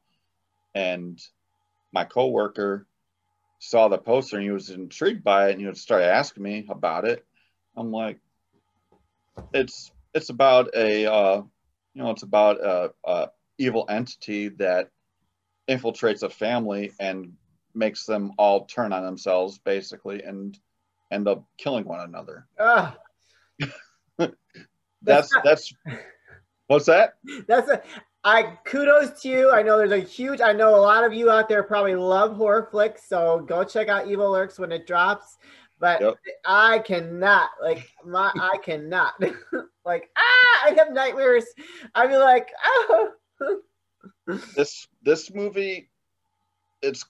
And 0.74 1.20
my 1.92 2.04
coworker 2.04 2.88
saw 3.60 3.88
the 3.88 3.98
poster 3.98 4.38
and 4.38 4.46
he 4.46 4.52
was 4.52 4.70
intrigued 4.70 5.24
by 5.24 5.50
it 5.50 5.54
and 5.54 5.62
he 5.62 5.66
would 5.66 5.78
start 5.78 6.04
asking 6.04 6.44
me 6.44 6.66
about 6.70 7.06
it. 7.06 7.26
I'm 7.76 7.92
like, 7.92 8.20
it's 9.54 9.92
it's 10.14 10.30
about 10.30 10.76
a 10.76 11.12
uh, 11.12 11.42
you 11.94 12.04
know 12.04 12.12
it's 12.12 12.24
about 12.24 12.64
a, 12.64 12.94
a 13.06 13.30
evil 13.58 13.86
entity 13.90 14.50
that 14.50 14.92
infiltrates 15.68 16.24
a 16.24 16.30
family 16.30 16.92
and 17.00 17.34
makes 17.74 18.06
them 18.06 18.34
all 18.38 18.66
turn 18.66 18.94
on 18.94 19.04
themselves 19.04 19.58
basically 19.58 20.24
and 20.24 20.58
end 21.16 21.28
up 21.28 21.44
killing 21.58 21.86
one 21.86 22.02
another. 22.02 22.48
Ah. 22.60 22.98
that's 25.02 25.30
that's 25.44 25.74
what's 26.68 26.86
that? 26.86 27.16
That's 27.48 27.70
a 27.70 27.82
I 28.24 28.58
kudos 28.66 29.22
to 29.22 29.30
you. 29.30 29.52
I 29.52 29.62
know 29.62 29.78
there's 29.78 29.92
a 29.92 30.00
huge 30.00 30.42
I 30.42 30.52
know 30.52 30.76
a 30.76 30.82
lot 30.82 31.04
of 31.04 31.14
you 31.14 31.30
out 31.30 31.48
there 31.48 31.64
probably 31.64 31.96
love 31.96 32.36
horror 32.36 32.68
flicks, 32.70 33.08
so 33.08 33.40
go 33.40 33.64
check 33.64 33.88
out 33.88 34.08
Evil 34.08 34.32
Lurks 34.32 34.60
when 34.60 34.72
it 34.72 34.88
drops. 34.88 35.38
But 35.80 36.02
yep. 36.02 36.16
I 36.46 36.80
cannot, 36.80 37.50
like 37.62 37.88
my 38.06 38.32
I 38.34 38.58
cannot. 38.64 39.14
like, 39.86 40.10
ah, 40.18 40.66
I 40.66 40.76
have 40.78 40.94
nightmares. 40.94 41.46
I'd 41.94 42.10
be 42.10 42.18
like, 42.18 42.50
oh 42.64 43.12
this 44.56 44.88
this 45.04 45.34
movie 45.34 45.90
it's 46.82 47.06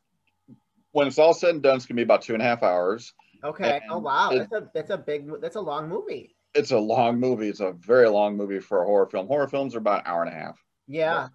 when 0.91 1.07
it's 1.07 1.19
all 1.19 1.33
said 1.33 1.51
and 1.51 1.61
done, 1.61 1.75
it's 1.75 1.85
gonna 1.85 1.97
be 1.97 2.03
about 2.03 2.21
two 2.21 2.33
and 2.33 2.41
a 2.41 2.45
half 2.45 2.63
hours. 2.63 3.13
Okay. 3.45 3.81
oh 3.89 3.99
wow, 3.99 4.31
it, 4.31 4.39
that's 4.39 4.53
a 4.53 4.69
that's 4.73 4.89
a 4.89 4.97
big 4.97 5.29
that's 5.41 5.55
a 5.55 5.61
long 5.61 5.87
movie. 5.87 6.35
It's 6.53 6.71
a 6.71 6.79
long 6.79 7.19
movie. 7.19 7.49
It's 7.49 7.59
a 7.59 7.73
very 7.73 8.09
long 8.09 8.37
movie 8.37 8.59
for 8.59 8.81
a 8.81 8.85
horror 8.85 9.07
film. 9.07 9.27
Horror 9.27 9.47
films 9.47 9.75
are 9.75 9.79
about 9.79 10.05
an 10.05 10.11
hour 10.11 10.23
and 10.23 10.33
a 10.33 10.35
half. 10.35 10.59
Yeah. 10.87 11.27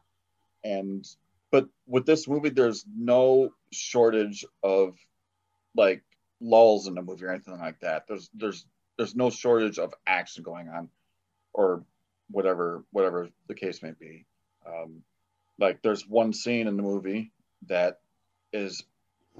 And 0.64 1.06
but 1.50 1.68
with 1.86 2.06
this 2.06 2.26
movie, 2.26 2.48
there's 2.48 2.84
no 2.96 3.50
shortage 3.72 4.44
of 4.62 4.96
like 5.76 6.02
lulls 6.40 6.86
in 6.88 6.94
the 6.94 7.02
movie 7.02 7.24
or 7.24 7.30
anything 7.30 7.58
like 7.58 7.80
that. 7.80 8.04
There's 8.08 8.30
there's 8.34 8.66
there's 8.96 9.14
no 9.14 9.30
shortage 9.30 9.78
of 9.78 9.94
action 10.06 10.42
going 10.42 10.68
on, 10.68 10.88
or 11.52 11.84
whatever 12.30 12.84
whatever 12.90 13.28
the 13.46 13.54
case 13.54 13.82
may 13.82 13.92
be. 13.92 14.26
Um, 14.66 15.02
like 15.58 15.82
there's 15.82 16.08
one 16.08 16.32
scene 16.32 16.66
in 16.66 16.76
the 16.76 16.82
movie 16.82 17.32
that 17.66 18.00
is 18.52 18.82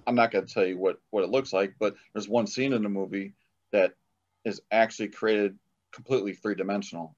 I'm 0.07 0.15
not 0.15 0.31
going 0.31 0.47
to 0.47 0.53
tell 0.53 0.67
you 0.67 0.79
what 0.79 1.01
what 1.11 1.25
it 1.25 1.31
looks 1.31 1.53
like, 1.53 1.75
but 1.79 1.95
there's 2.13 2.29
one 2.29 2.47
scene 2.47 2.73
in 2.73 2.83
the 2.83 2.89
movie 2.89 3.35
that 3.73 3.95
is 4.45 4.61
actually 4.71 5.09
created 5.09 5.59
completely 5.93 6.35
three 6.35 6.55
dimensional. 6.55 7.17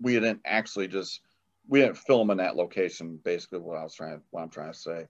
We 0.00 0.14
didn't 0.14 0.40
actually 0.44 0.88
just 0.88 1.20
we 1.68 1.80
didn't 1.80 1.98
film 1.98 2.30
in 2.30 2.38
that 2.38 2.56
location. 2.56 3.18
Basically, 3.22 3.58
what 3.58 3.76
I 3.76 3.82
was 3.82 3.94
trying 3.94 4.20
what 4.30 4.42
I'm 4.42 4.50
trying 4.50 4.72
to 4.72 4.78
say. 4.78 5.06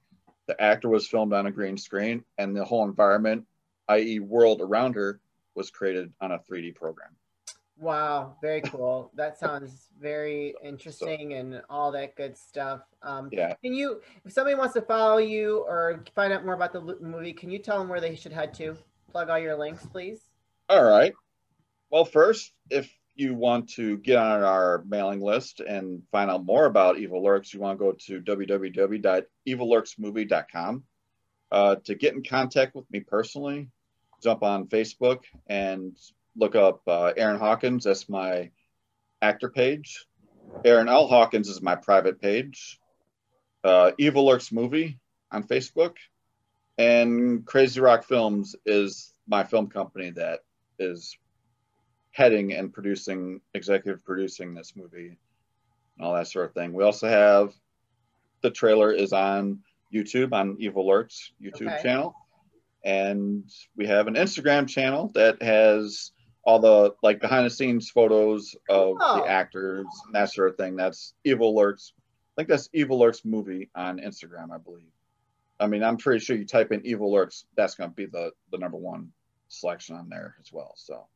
The 0.46 0.60
actor 0.60 0.88
was 0.88 1.06
filmed 1.06 1.32
on 1.32 1.46
a 1.46 1.52
green 1.52 1.76
screen, 1.76 2.24
and 2.36 2.56
the 2.56 2.64
whole 2.64 2.84
environment, 2.84 3.46
i.e., 3.88 4.18
world 4.18 4.60
around 4.60 4.94
her, 4.96 5.20
was 5.54 5.70
created 5.70 6.12
on 6.20 6.32
a 6.32 6.38
3D 6.38 6.74
program. 6.74 7.10
Wow, 7.80 8.36
very 8.42 8.60
cool. 8.66 9.10
that 9.14 9.38
sounds 9.38 9.86
very 9.98 10.54
interesting 10.62 11.30
so, 11.30 11.36
and 11.36 11.62
all 11.70 11.90
that 11.92 12.14
good 12.14 12.36
stuff. 12.36 12.82
Um, 13.02 13.30
yeah. 13.32 13.54
Can 13.62 13.72
you, 13.72 14.02
if 14.24 14.32
somebody 14.32 14.54
wants 14.54 14.74
to 14.74 14.82
follow 14.82 15.16
you 15.18 15.64
or 15.66 16.04
find 16.14 16.30
out 16.32 16.44
more 16.44 16.54
about 16.54 16.74
the 16.74 16.98
movie, 17.00 17.32
can 17.32 17.50
you 17.50 17.58
tell 17.58 17.78
them 17.78 17.88
where 17.88 18.00
they 18.00 18.14
should 18.14 18.32
head 18.32 18.52
to? 18.54 18.76
Plug 19.10 19.30
all 19.30 19.38
your 19.38 19.56
links, 19.56 19.86
please. 19.86 20.28
All 20.68 20.84
right. 20.84 21.14
Well, 21.90 22.04
first, 22.04 22.52
if 22.68 22.94
you 23.14 23.34
want 23.34 23.70
to 23.70 23.96
get 23.98 24.18
on 24.18 24.42
our 24.42 24.84
mailing 24.86 25.20
list 25.20 25.60
and 25.60 26.02
find 26.12 26.30
out 26.30 26.44
more 26.44 26.66
about 26.66 26.98
Evil 26.98 27.24
Lurks, 27.24 27.52
you 27.52 27.58
want 27.60 27.78
to 27.78 27.84
go 27.84 27.92
to 27.92 28.20
www.evillurksmovie.com. 28.20 30.84
Uh, 31.52 31.74
to 31.84 31.96
get 31.96 32.14
in 32.14 32.22
contact 32.22 32.76
with 32.76 32.88
me 32.92 33.00
personally, 33.00 33.68
jump 34.22 34.44
on 34.44 34.68
Facebook 34.68 35.24
and 35.48 35.96
look 36.36 36.54
up 36.54 36.82
uh, 36.86 37.12
Aaron 37.16 37.38
Hawkins. 37.38 37.84
That's 37.84 38.08
my 38.08 38.50
actor 39.22 39.48
page. 39.48 40.06
Aaron 40.64 40.88
L. 40.88 41.06
Hawkins 41.06 41.48
is 41.48 41.62
my 41.62 41.76
private 41.76 42.20
page. 42.20 42.80
Uh, 43.62 43.92
Evil 43.98 44.26
Lurks 44.26 44.52
Movie 44.52 44.98
on 45.30 45.44
Facebook. 45.44 45.96
And 46.78 47.44
Crazy 47.44 47.80
Rock 47.80 48.04
Films 48.04 48.56
is 48.64 49.12
my 49.28 49.44
film 49.44 49.68
company 49.68 50.10
that 50.10 50.40
is 50.78 51.16
heading 52.12 52.52
and 52.52 52.72
producing, 52.72 53.40
executive 53.54 54.04
producing 54.04 54.54
this 54.54 54.74
movie 54.74 55.18
and 55.96 56.06
all 56.06 56.14
that 56.14 56.26
sort 56.26 56.46
of 56.46 56.54
thing. 56.54 56.72
We 56.72 56.84
also 56.84 57.08
have 57.08 57.52
the 58.40 58.50
trailer 58.50 58.90
is 58.92 59.12
on 59.12 59.60
YouTube 59.92 60.32
on 60.32 60.56
Evil 60.58 60.86
Lurks 60.86 61.32
YouTube 61.42 61.72
okay. 61.72 61.82
channel. 61.82 62.14
And 62.84 63.44
we 63.76 63.86
have 63.86 64.06
an 64.06 64.14
Instagram 64.14 64.66
channel 64.66 65.10
that 65.14 65.42
has 65.42 66.12
all 66.44 66.58
the 66.58 66.94
like 67.02 67.20
behind 67.20 67.46
the 67.46 67.50
scenes 67.50 67.90
photos 67.90 68.54
of 68.68 68.96
oh. 69.00 69.20
the 69.20 69.30
actors 69.30 69.86
and 70.06 70.14
that 70.14 70.32
sort 70.32 70.50
of 70.50 70.56
thing. 70.56 70.76
That's 70.76 71.14
Evil 71.24 71.54
Lurks. 71.54 71.92
I 72.36 72.40
think 72.40 72.48
that's 72.48 72.68
Evil 72.72 72.98
Lurks 72.98 73.24
movie 73.24 73.70
on 73.74 73.98
Instagram, 73.98 74.50
I 74.52 74.58
believe. 74.58 74.92
I 75.58 75.66
mean, 75.66 75.82
I'm 75.82 75.98
pretty 75.98 76.24
sure 76.24 76.36
you 76.36 76.46
type 76.46 76.72
in 76.72 76.84
Evil 76.86 77.12
Lurks, 77.12 77.44
that's 77.56 77.74
going 77.74 77.90
to 77.90 77.96
be 77.96 78.06
the 78.06 78.30
the 78.50 78.58
number 78.58 78.78
one 78.78 79.12
selection 79.48 79.96
on 79.96 80.08
there 80.08 80.36
as 80.40 80.52
well. 80.52 80.72
So 80.76 81.06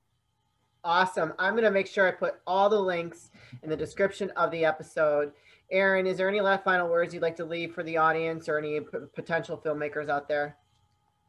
awesome! 0.82 1.32
I'm 1.38 1.54
going 1.54 1.64
to 1.64 1.70
make 1.70 1.86
sure 1.86 2.06
I 2.06 2.10
put 2.10 2.34
all 2.46 2.68
the 2.68 2.80
links 2.80 3.30
in 3.62 3.70
the 3.70 3.76
description 3.76 4.30
of 4.36 4.50
the 4.50 4.64
episode. 4.64 5.32
Aaron, 5.70 6.06
is 6.06 6.18
there 6.18 6.28
any 6.28 6.42
last 6.42 6.62
final 6.62 6.88
words 6.88 7.14
you'd 7.14 7.22
like 7.22 7.36
to 7.36 7.44
leave 7.44 7.74
for 7.74 7.82
the 7.82 7.96
audience 7.96 8.48
or 8.48 8.58
any 8.58 8.80
p- 8.80 8.98
potential 9.14 9.60
filmmakers 9.64 10.10
out 10.10 10.28
there? 10.28 10.58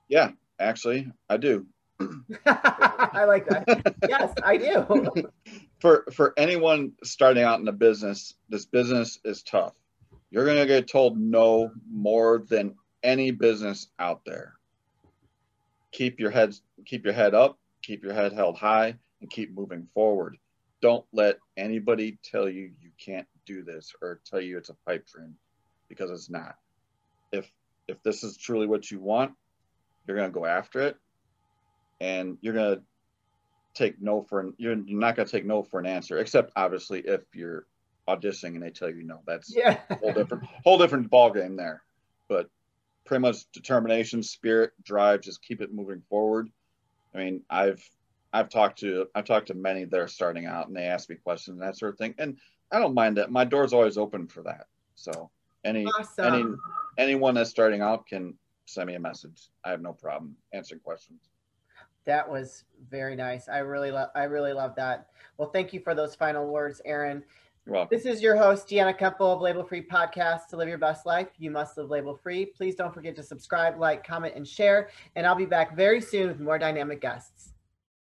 Yeah, 0.10 0.32
actually, 0.60 1.10
I 1.30 1.38
do. 1.38 1.66
I 2.46 3.26
like 3.26 3.48
that. 3.48 3.96
yes, 4.08 4.34
I 4.44 4.58
do. 4.58 5.30
for 5.80 6.06
for 6.14 6.34
anyone 6.38 6.94
starting 7.04 7.44
out 7.44 7.60
in 7.60 7.68
a 7.68 7.74
business, 7.74 8.34
this 8.50 8.66
business 8.66 9.20
is 9.24 9.44
tough. 9.44 9.74
You're 10.32 10.46
going 10.46 10.58
to 10.58 10.66
get 10.66 10.90
told 10.90 11.18
no 11.18 11.72
more 11.90 12.44
than 12.50 12.76
any 13.04 13.32
business 13.32 13.88
out 14.00 14.26
there. 14.26 14.54
Keep 15.92 16.20
your 16.20 16.32
heads 16.32 16.62
keep 16.86 17.06
your 17.06 17.14
head 17.14 17.34
up, 17.34 17.58
keep 17.82 18.04
your 18.04 18.14
head 18.14 18.34
held 18.34 18.58
high 18.58 18.96
and 19.22 19.30
keep 19.30 19.56
moving 19.56 19.88
forward. 19.94 20.38
Don't 20.82 21.06
let 21.14 21.38
anybody 21.56 22.20
tell 22.24 22.50
you 22.50 22.72
you 22.82 22.92
can't 23.04 23.28
do 23.46 23.64
this 23.64 23.94
or 24.02 24.20
tell 24.26 24.42
you 24.42 24.58
it's 24.58 24.70
a 24.70 24.76
pipe 24.86 25.06
dream 25.08 25.36
because 25.88 26.12
it's 26.12 26.30
not. 26.30 26.56
If 27.32 27.50
if 27.88 28.02
this 28.04 28.24
is 28.24 28.36
truly 28.36 28.68
what 28.68 28.90
you 28.92 29.00
want, 29.00 29.34
you're 30.06 30.18
going 30.18 30.30
to 30.30 30.34
go 30.34 30.46
after 30.46 30.82
it 30.82 30.98
and 32.00 32.38
you're 32.42 32.54
gonna 32.54 32.82
take 33.74 34.02
no 34.02 34.22
for 34.24 34.40
an, 34.40 34.54
you're, 34.58 34.76
not 34.76 35.16
gonna 35.16 35.28
take 35.28 35.46
no 35.46 35.64
for 35.64 35.80
an 35.80 35.86
answer, 35.86 36.18
except 36.18 36.52
obviously 36.56 37.02
if 37.02 37.22
you're 37.34 37.66
auditioning 38.08 38.56
and 38.56 38.64
they 38.64 38.70
tell 38.70 38.90
you 38.90 39.04
no. 39.04 39.22
That's 39.26 39.56
yeah. 39.56 39.80
a 39.90 39.96
whole 39.96 40.14
different 40.14 40.44
whole 40.64 40.78
different 40.78 41.10
ball 41.10 41.32
game 41.32 41.56
there. 41.56 41.84
But 42.28 42.50
pretty 43.06 43.22
much 43.22 43.50
determination, 43.54 44.24
spirit, 44.24 44.72
drive, 44.84 45.22
just 45.22 45.44
keep 45.44 45.62
it 45.62 45.74
moving 45.74 46.02
forward. 46.10 46.50
I 47.14 47.18
mean, 47.20 47.44
I've 47.50 47.84
I've 48.34 48.50
talked 48.50 48.80
to 48.80 49.08
I've 49.16 49.26
talked 49.26 49.48
to 49.48 49.54
many 49.54 49.86
that 49.86 50.00
are 50.00 50.08
starting 50.08 50.46
out 50.46 50.68
and 50.68 50.76
they 50.76 50.84
ask 50.84 51.10
me 51.10 51.16
questions 51.16 51.60
and 51.60 51.68
that 51.68 51.78
sort 51.78 51.94
of 51.94 51.98
thing. 51.98 52.16
And 52.18 52.38
I 52.72 52.80
don't 52.80 52.94
mind 52.94 53.18
that. 53.18 53.32
My 53.32 53.46
door's 53.46 53.74
always 53.74 53.98
open 53.98 54.28
for 54.28 54.44
that. 54.44 54.68
So 54.96 55.30
any 55.64 55.86
awesome. 55.86 56.34
any 56.34 56.46
anyone 56.98 57.36
that's 57.36 57.50
starting 57.50 57.82
out 57.82 58.08
can 58.08 58.36
send 58.66 58.88
me 58.88 58.96
a 58.96 59.00
message. 59.00 59.50
I 59.64 59.70
have 59.70 59.82
no 59.82 59.94
problem 59.94 60.36
answering 60.54 60.82
questions. 60.82 61.22
That 62.06 62.30
was 62.30 62.66
very 62.90 63.16
nice. 63.16 63.50
I 63.50 63.60
really 63.60 63.92
love 63.92 64.10
I 64.16 64.24
really 64.24 64.54
love 64.54 64.76
that. 64.76 65.08
Well, 65.38 65.50
thank 65.50 65.74
you 65.74 65.80
for 65.80 65.94
those 65.96 66.16
final 66.16 66.48
words, 66.48 66.82
Aaron. 66.86 67.24
This 67.90 68.06
is 68.06 68.22
your 68.22 68.36
host, 68.36 68.68
Deanna 68.68 68.96
Kemple 68.98 69.34
of 69.34 69.42
Label 69.42 69.64
Free 69.64 69.82
Podcast. 69.82 70.50
To 70.50 70.58
live 70.58 70.70
your 70.70 70.78
best 70.78 71.08
life, 71.08 71.30
you 71.40 71.50
must 71.50 71.76
live 71.78 71.90
label 71.90 72.16
free. 72.16 72.46
Please 72.46 72.76
don't 72.76 72.94
forget 72.94 73.16
to 73.16 73.24
subscribe, 73.24 73.80
like, 73.80 74.06
comment, 74.06 74.36
and 74.36 74.48
share. 74.48 74.90
And 75.16 75.26
I'll 75.26 75.34
be 75.34 75.48
back 75.48 75.76
very 75.76 76.00
soon 76.00 76.28
with 76.28 76.40
more 76.40 76.60
dynamic 76.60 77.02
guests. 77.02 77.55